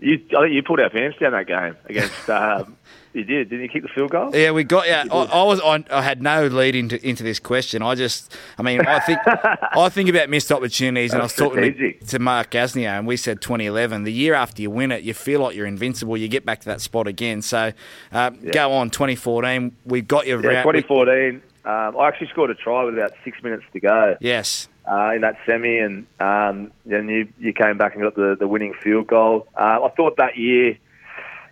you, 0.00 0.20
I 0.36 0.42
think 0.42 0.54
you 0.54 0.62
pulled 0.62 0.80
our 0.80 0.90
pants 0.90 1.18
down 1.18 1.32
that 1.32 1.46
game 1.46 1.76
against. 1.86 2.28
Um, 2.30 2.76
you 3.12 3.24
did, 3.24 3.50
didn't 3.50 3.64
you? 3.64 3.68
Kick 3.68 3.82
the 3.82 3.88
field 3.88 4.12
goal. 4.12 4.34
Yeah, 4.34 4.52
we 4.52 4.62
got. 4.62 4.86
Yeah, 4.86 5.04
I, 5.10 5.16
I, 5.24 5.42
was. 5.42 5.60
I, 5.60 5.84
I, 5.90 6.00
had 6.00 6.22
no 6.22 6.46
lead 6.46 6.76
into 6.76 7.04
into 7.04 7.24
this 7.24 7.40
question. 7.40 7.82
I 7.82 7.96
just. 7.96 8.36
I 8.56 8.62
mean, 8.62 8.86
I 8.86 9.00
think. 9.00 9.18
I 9.26 9.88
think 9.88 10.08
about 10.08 10.30
missed 10.30 10.52
opportunities, 10.52 11.12
and 11.12 11.20
I 11.20 11.24
was 11.24 11.34
talking 11.34 11.74
to, 11.74 11.92
to, 11.92 12.18
Mark 12.20 12.52
Gasnier, 12.52 12.96
and 12.96 13.08
we 13.08 13.16
said 13.16 13.42
2011. 13.42 14.04
The 14.04 14.12
year 14.12 14.34
after 14.34 14.62
you 14.62 14.70
win 14.70 14.92
it, 14.92 15.02
you 15.02 15.12
feel 15.12 15.40
like 15.40 15.56
you're 15.56 15.66
invincible. 15.66 16.16
You 16.16 16.28
get 16.28 16.46
back 16.46 16.60
to 16.60 16.66
that 16.66 16.80
spot 16.80 17.08
again. 17.08 17.42
So, 17.42 17.72
uh, 18.12 18.30
yeah. 18.40 18.52
go 18.52 18.72
on. 18.74 18.90
2014. 18.90 19.74
We 19.86 20.02
got 20.02 20.28
you. 20.28 20.36
Yeah, 20.36 20.62
2014. 20.62 21.42
Um, 21.64 21.96
I 21.98 22.08
actually 22.08 22.28
scored 22.28 22.50
a 22.50 22.54
try 22.54 22.84
with 22.84 22.94
about 22.94 23.12
six 23.24 23.42
minutes 23.42 23.64
to 23.72 23.80
go. 23.80 24.16
Yes. 24.20 24.68
Uh, 24.90 25.12
in 25.14 25.20
that 25.20 25.36
semi, 25.46 25.78
and 25.78 26.06
um, 26.18 26.72
then 26.84 27.08
you 27.08 27.28
you 27.38 27.52
came 27.52 27.78
back 27.78 27.94
and 27.94 28.02
got 28.02 28.16
the, 28.16 28.36
the 28.38 28.48
winning 28.48 28.74
field 28.82 29.06
goal. 29.06 29.46
Uh, 29.54 29.80
I 29.84 29.88
thought 29.96 30.16
that 30.16 30.36
year 30.36 30.78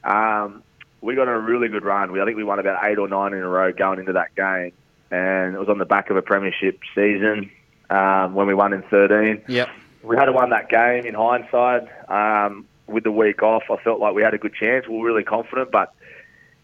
um, 0.03 0.63
we 1.01 1.15
got 1.15 1.29
a 1.29 1.39
really 1.39 1.69
good 1.69 1.85
run. 1.85 2.11
We, 2.11 2.21
I 2.21 2.25
think 2.25 2.37
we 2.37 2.45
won 2.45 2.59
about 2.59 2.85
eight 2.85 2.99
or 2.99 3.07
nine 3.07 3.33
in 3.33 3.39
a 3.39 3.49
row 3.49 3.73
going 3.73 4.01
into 4.01 4.15
that 4.15 4.35
game, 4.35 4.73
and 5.11 5.55
it 5.55 5.59
was 5.59 5.69
on 5.69 5.79
the 5.79 5.85
back 5.85 6.11
of 6.11 6.17
a 6.17 6.23
premiership 6.23 6.81
season 6.95 7.51
um, 7.91 8.35
when 8.35 8.49
we 8.49 8.55
won 8.55 8.73
in 8.73 8.83
13. 8.83 9.43
Yep. 9.47 9.69
We 10.03 10.17
had 10.17 10.27
to 10.27 10.33
won 10.33 10.51
that 10.51 10.69
game 10.69 11.07
in 11.07 11.15
hindsight. 11.15 11.89
Um, 12.11 12.67
with 12.87 13.05
the 13.05 13.13
week 13.13 13.43
off, 13.43 13.65
I 13.71 13.77
felt 13.77 14.01
like 14.01 14.15
we 14.15 14.23
had 14.23 14.35
a 14.35 14.39
good 14.39 14.55
chance. 14.55 14.89
We 14.89 14.97
were 14.97 15.07
really 15.07 15.25
confident, 15.25 15.71
but 15.71 15.95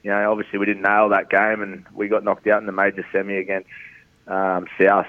you 0.03 0.11
know, 0.11 0.33
obviously 0.33 0.59
we 0.59 0.67
didn't 0.67 0.83
nail 0.83 1.11
that 1.11 1.31
game, 1.31 1.63
and 1.63 1.85
we 1.95 2.09
got 2.09 2.25
knocked 2.25 2.47
out 2.47 2.61
in 2.61 2.67
the 2.67 2.73
major 2.73 3.07
semi 3.13 3.37
against 3.37 3.69
um, 4.27 4.67
South. 4.81 5.07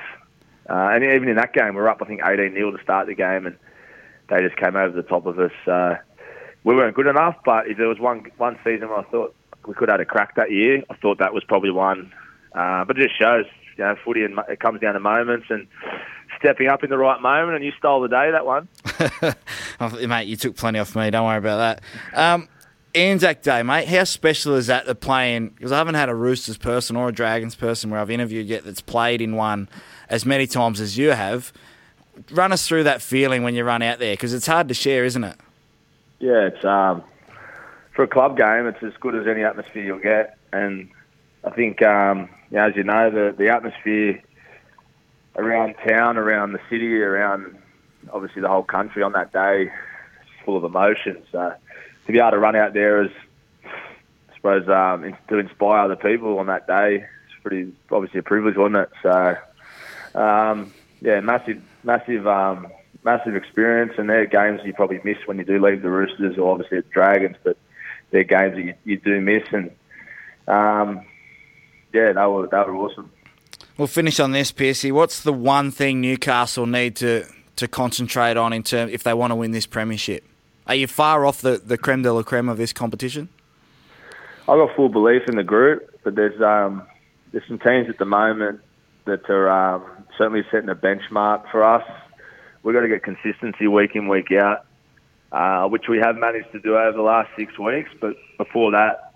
Uh, 0.69 0.89
and 0.93 1.04
even 1.04 1.30
in 1.30 1.36
that 1.36 1.54
game, 1.54 1.75
we 1.75 1.82
were 1.82 1.89
up, 1.89 2.01
I 2.01 2.06
think, 2.06 2.21
18 2.23 2.54
0 2.54 2.71
to 2.71 2.84
start 2.84 3.08
the 3.08 3.15
game, 3.15 3.45
and 3.45 3.56
they 4.30 4.41
just 4.41 4.58
came 4.58 4.75
over 4.75 4.95
the 4.95 5.08
top 5.08 5.25
of 5.25 5.39
us. 5.39 5.51
Uh, 5.67 5.95
we 6.63 6.75
weren't 6.75 6.95
good 6.95 7.08
enough, 7.08 7.36
but 7.45 7.67
if 7.67 7.78
there 7.78 7.88
was 7.88 7.99
one 7.99 8.25
one 8.38 8.58
season 8.63 8.89
where 8.89 8.99
I 8.99 9.04
thought 9.04 9.36
we 9.67 9.73
could 9.73 9.89
have 9.89 9.99
had 9.99 10.08
a 10.08 10.10
crack 10.10 10.36
that 10.36 10.51
year, 10.51 10.84
I 10.89 10.95
thought 10.95 11.19
that 11.19 11.34
was 11.34 11.43
probably 11.43 11.71
one. 11.71 12.12
Uh, 12.54 12.86
but 12.86 12.97
it 12.97 13.04
just 13.04 13.19
shows, 13.19 13.45
you 13.78 13.84
know, 13.84 13.95
footy 14.04 14.23
and 14.23 14.39
it 14.49 14.60
comes 14.60 14.82
down 14.82 14.93
to 14.93 14.99
moments 14.99 15.47
and 15.49 15.67
stepping 16.39 16.67
up 16.67 16.84
in 16.84 16.89
the 16.89 16.97
right 16.97 17.21
moment, 17.21 17.56
and 17.56 17.63
you 17.63 17.71
stole 17.78 18.01
the 18.01 18.08
day 18.08 18.32
that 18.32 18.45
one. 18.45 18.67
mate, 20.10 20.28
you 20.28 20.36
took 20.36 20.56
plenty 20.56 20.80
off 20.80 20.95
me. 20.95 21.10
Don't 21.12 21.25
worry 21.25 21.38
about 21.38 21.58
that. 21.58 22.17
Um, 22.17 22.47
Anzac 22.95 23.41
Day, 23.41 23.62
mate. 23.63 23.88
How 23.88 24.03
special 24.03 24.55
is 24.55 24.67
that? 24.67 24.86
The 24.86 24.95
playing 24.95 25.49
because 25.49 25.71
I 25.71 25.77
haven't 25.77 25.95
had 25.95 26.10
a 26.10 26.15
Roosters 26.15 26.58
person 26.58 26.95
or 26.95 27.10
a 27.10 27.12
Dragons 27.12 27.55
person 27.55 27.89
where 27.89 27.99
I've 27.99 28.10
interviewed 28.10 28.47
yet 28.47 28.63
that's 28.63 28.81
played 28.81 29.21
in 29.21 29.36
one 29.36 29.69
as 30.10 30.25
many 30.25 30.47
times 30.47 30.79
as 30.79 30.97
you 30.97 31.12
have. 31.12 31.51
Run 32.31 32.51
us 32.51 32.67
through 32.67 32.84
that 32.84 33.01
feeling 33.01 33.43
when 33.43 33.55
you 33.55 33.63
run 33.63 33.81
out 33.81 33.99
there 33.99 34.13
because 34.13 34.34
it's 34.34 34.47
hard 34.47 34.69
to 34.69 34.73
share, 34.73 35.03
isn't 35.03 35.23
it? 35.23 35.36
Yeah, 36.19 36.47
it's 36.47 36.63
um, 36.63 37.03
for 37.93 38.03
a 38.03 38.08
club 38.08 38.38
game. 38.38 38.67
It's 38.67 38.81
as 38.81 38.93
good 38.99 39.15
as 39.15 39.27
any 39.27 39.43
atmosphere 39.43 39.84
you'll 39.84 39.99
get, 39.99 40.38
and 40.53 40.89
I 41.43 41.49
think 41.49 41.81
um, 41.81 42.29
you 42.49 42.58
know, 42.58 42.67
as 42.67 42.75
you 42.75 42.84
know, 42.84 43.10
the 43.12 43.36
the 43.38 43.49
atmosphere 43.49 44.21
around 45.36 45.75
town, 45.88 46.17
around 46.17 46.53
the 46.53 46.62
city, 46.69 47.01
around 47.01 47.58
obviously 48.13 48.41
the 48.41 48.47
whole 48.47 48.63
country 48.63 49.03
on 49.03 49.12
that 49.13 49.34
day 49.34 49.63
is 49.63 50.45
full 50.45 50.55
of 50.55 50.63
emotion. 50.63 51.21
So 51.31 51.53
to 52.05 52.11
be 52.11 52.19
able 52.19 52.31
to 52.31 52.39
run 52.39 52.55
out 52.55 52.73
there 52.73 53.03
as 53.03 53.11
I 53.63 54.35
suppose 54.35 54.69
um, 54.69 55.17
to 55.29 55.37
inspire 55.37 55.79
other 55.79 55.95
people 55.95 56.39
on 56.39 56.47
that 56.47 56.67
day, 56.67 57.05
it's 57.25 57.41
pretty 57.41 57.73
obviously 57.91 58.19
a 58.19 58.23
privilege, 58.23 58.55
wasn't 58.55 58.77
it? 58.77 58.89
So 59.01 60.19
um, 60.19 60.73
yeah, 61.01 61.19
massive, 61.19 61.61
massive, 61.83 62.27
um, 62.27 62.67
massive 63.03 63.35
experience, 63.35 63.93
and 63.97 64.09
they're 64.09 64.25
games 64.25 64.61
you 64.63 64.73
probably 64.73 65.01
miss 65.03 65.17
when 65.25 65.37
you 65.37 65.43
do 65.43 65.63
leave 65.63 65.81
the 65.81 65.89
Roosters, 65.89 66.37
or 66.37 66.51
obviously 66.51 66.79
the 66.79 66.87
Dragons, 66.89 67.35
but 67.43 67.57
they're 68.11 68.23
games 68.23 68.55
that 68.55 68.63
you, 68.63 68.73
you 68.85 68.97
do 68.97 69.19
miss, 69.21 69.43
and 69.51 69.71
um, 70.47 71.05
yeah, 71.93 72.13
they 72.13 72.25
were 72.25 72.47
they 72.47 72.57
were 72.57 72.75
awesome. 72.75 73.11
We'll 73.77 73.87
finish 73.87 74.21
on 74.21 74.31
this, 74.31 74.51
Piercy. 74.51 74.91
What's 74.91 75.21
the 75.21 75.33
one 75.33 75.69
thing 75.69 75.99
Newcastle 75.99 76.65
need 76.65 76.95
to, 76.97 77.25
to 77.57 77.67
concentrate 77.67 78.37
on 78.37 78.53
in 78.53 78.63
terms 78.63 78.93
if 78.93 79.03
they 79.03 79.13
want 79.13 79.31
to 79.31 79.35
win 79.35 79.51
this 79.51 79.65
premiership? 79.65 80.23
Are 80.67 80.75
you 80.75 80.88
far 80.88 81.25
off 81.25 81.41
the, 81.41 81.62
the 81.63 81.78
creme 81.78 82.01
de 82.01 82.12
la 82.12 82.23
creme 82.23 82.49
of 82.49 82.58
this 82.58 82.73
competition? 82.73 83.30
I've 84.47 84.58
got 84.58 84.75
full 84.75 84.89
belief 84.89 85.23
in 85.28 85.36
the 85.36 85.43
group, 85.43 85.99
but 86.04 86.15
there's 86.15 86.39
um, 86.41 86.84
there's 87.32 87.43
some 87.47 87.60
teams 87.60 87.89
at 87.89 87.97
the 87.97 88.06
moment 88.06 88.62
that 89.06 89.30
are 89.30 89.49
um, 89.49 89.84
certainly 90.17 90.43
setting 90.51 90.69
a 90.69 90.75
benchmark 90.75 91.49
for 91.51 91.63
us. 91.63 91.84
We've 92.63 92.73
got 92.73 92.82
to 92.82 92.88
get 92.88 93.04
consistency 93.04 93.67
week 93.67 93.91
in, 93.95 94.08
week 94.08 94.32
out, 94.32 94.65
uh, 95.32 95.67
which 95.67 95.88
we 95.88 95.99
have 95.99 96.15
managed 96.15 96.51
to 96.54 96.60
do 96.60 96.75
over 96.75 96.95
the 96.95 97.04
last 97.04 97.30
six 97.38 97.58
weeks. 97.60 97.89
But 98.01 98.15
before 98.38 98.71
that, 98.71 99.13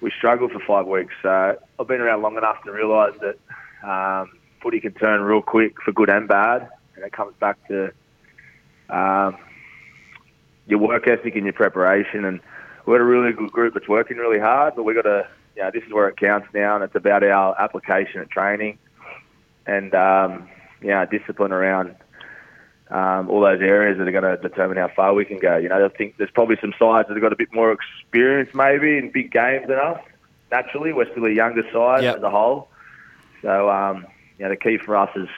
we 0.00 0.10
struggled 0.16 0.50
for 0.50 0.60
five 0.66 0.86
weeks. 0.86 1.14
So 1.22 1.58
I've 1.78 1.86
been 1.86 2.00
around 2.00 2.22
long 2.22 2.36
enough 2.36 2.62
to 2.64 2.72
realise 2.72 3.14
that 3.20 3.88
um, 3.88 4.32
footy 4.60 4.80
can 4.80 4.94
turn 4.94 5.20
real 5.20 5.42
quick 5.42 5.80
for 5.84 5.92
good 5.92 6.10
and 6.10 6.26
bad, 6.26 6.68
and 6.96 7.04
it 7.04 7.12
comes 7.12 7.34
back 7.38 7.56
to 7.68 7.92
um, 8.90 9.36
your 10.66 10.78
work 10.78 11.08
ethic 11.08 11.34
and 11.36 11.44
your 11.44 11.52
preparation. 11.52 12.24
And 12.24 12.40
we've 12.86 12.94
got 12.94 13.00
a 13.00 13.04
really 13.04 13.32
good 13.32 13.52
group 13.52 13.74
that's 13.74 13.88
working 13.88 14.16
really 14.16 14.38
hard, 14.38 14.74
but 14.76 14.84
we've 14.84 14.96
got 14.96 15.02
to, 15.02 15.26
you 15.56 15.62
know, 15.62 15.70
this 15.72 15.82
is 15.84 15.92
where 15.92 16.08
it 16.08 16.16
counts 16.16 16.48
now, 16.54 16.74
and 16.74 16.84
it's 16.84 16.94
about 16.94 17.22
our 17.22 17.60
application 17.60 18.20
at 18.20 18.30
training 18.30 18.78
and 19.66 19.94
um, 19.94 20.48
you 20.80 20.88
know, 20.88 21.06
discipline 21.06 21.52
around 21.52 21.94
um, 22.90 23.30
all 23.30 23.40
those 23.40 23.60
areas 23.60 23.98
that 23.98 24.06
are 24.06 24.12
going 24.12 24.24
to 24.24 24.36
determine 24.36 24.76
how 24.76 24.88
far 24.94 25.14
we 25.14 25.24
can 25.24 25.38
go. 25.38 25.56
You 25.56 25.68
know, 25.68 25.84
I 25.84 25.88
think 25.88 26.16
there's 26.18 26.30
probably 26.30 26.56
some 26.60 26.74
sides 26.78 27.08
that 27.08 27.14
have 27.14 27.22
got 27.22 27.32
a 27.32 27.36
bit 27.36 27.52
more 27.52 27.72
experience 27.72 28.54
maybe 28.54 28.98
in 28.98 29.10
big 29.10 29.30
games 29.30 29.66
than 29.68 29.78
us. 29.78 30.00
Naturally, 30.50 30.92
we're 30.92 31.10
still 31.10 31.24
a 31.24 31.30
younger 31.30 31.62
side 31.72 32.02
yep. 32.02 32.16
as 32.16 32.22
a 32.22 32.30
whole. 32.30 32.68
So, 33.40 33.70
um, 33.70 34.06
you 34.38 34.44
know, 34.44 34.50
the 34.50 34.56
key 34.56 34.76
for 34.76 34.96
us 34.96 35.10
is 35.16 35.28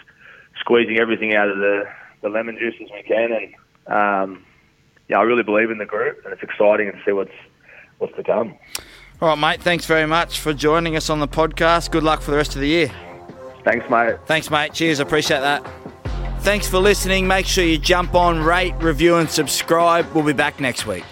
squeezing 0.58 0.98
everything 0.98 1.34
out 1.34 1.48
of 1.48 1.58
the, 1.58 1.84
the 2.22 2.28
lemon 2.28 2.58
juice 2.58 2.74
as 2.82 2.88
we 2.90 3.02
can. 3.02 3.30
And, 3.32 3.54
um, 3.87 4.44
yeah, 5.08 5.18
I 5.18 5.22
really 5.22 5.42
believe 5.42 5.70
in 5.70 5.78
the 5.78 5.86
group, 5.86 6.24
and 6.24 6.32
it's 6.32 6.42
exciting 6.42 6.90
to 6.90 6.98
see 7.04 7.12
what's, 7.12 7.32
what's 7.98 8.14
to 8.16 8.24
come. 8.24 8.54
All 9.20 9.28
right, 9.28 9.38
mate. 9.38 9.62
Thanks 9.62 9.86
very 9.86 10.06
much 10.06 10.40
for 10.40 10.52
joining 10.52 10.96
us 10.96 11.08
on 11.08 11.20
the 11.20 11.28
podcast. 11.28 11.90
Good 11.90 12.02
luck 12.02 12.20
for 12.20 12.30
the 12.30 12.36
rest 12.36 12.54
of 12.54 12.60
the 12.60 12.68
year. 12.68 12.90
Thanks, 13.64 13.88
mate. 13.88 14.16
Thanks, 14.26 14.50
mate. 14.50 14.72
Cheers. 14.72 15.00
Appreciate 15.00 15.40
that. 15.40 15.66
Thanks 16.40 16.68
for 16.68 16.78
listening. 16.78 17.26
Make 17.26 17.46
sure 17.46 17.64
you 17.64 17.78
jump 17.78 18.14
on, 18.14 18.42
rate, 18.42 18.74
review, 18.80 19.16
and 19.16 19.30
subscribe. 19.30 20.06
We'll 20.12 20.24
be 20.24 20.34
back 20.34 20.60
next 20.60 20.86
week. 20.86 21.04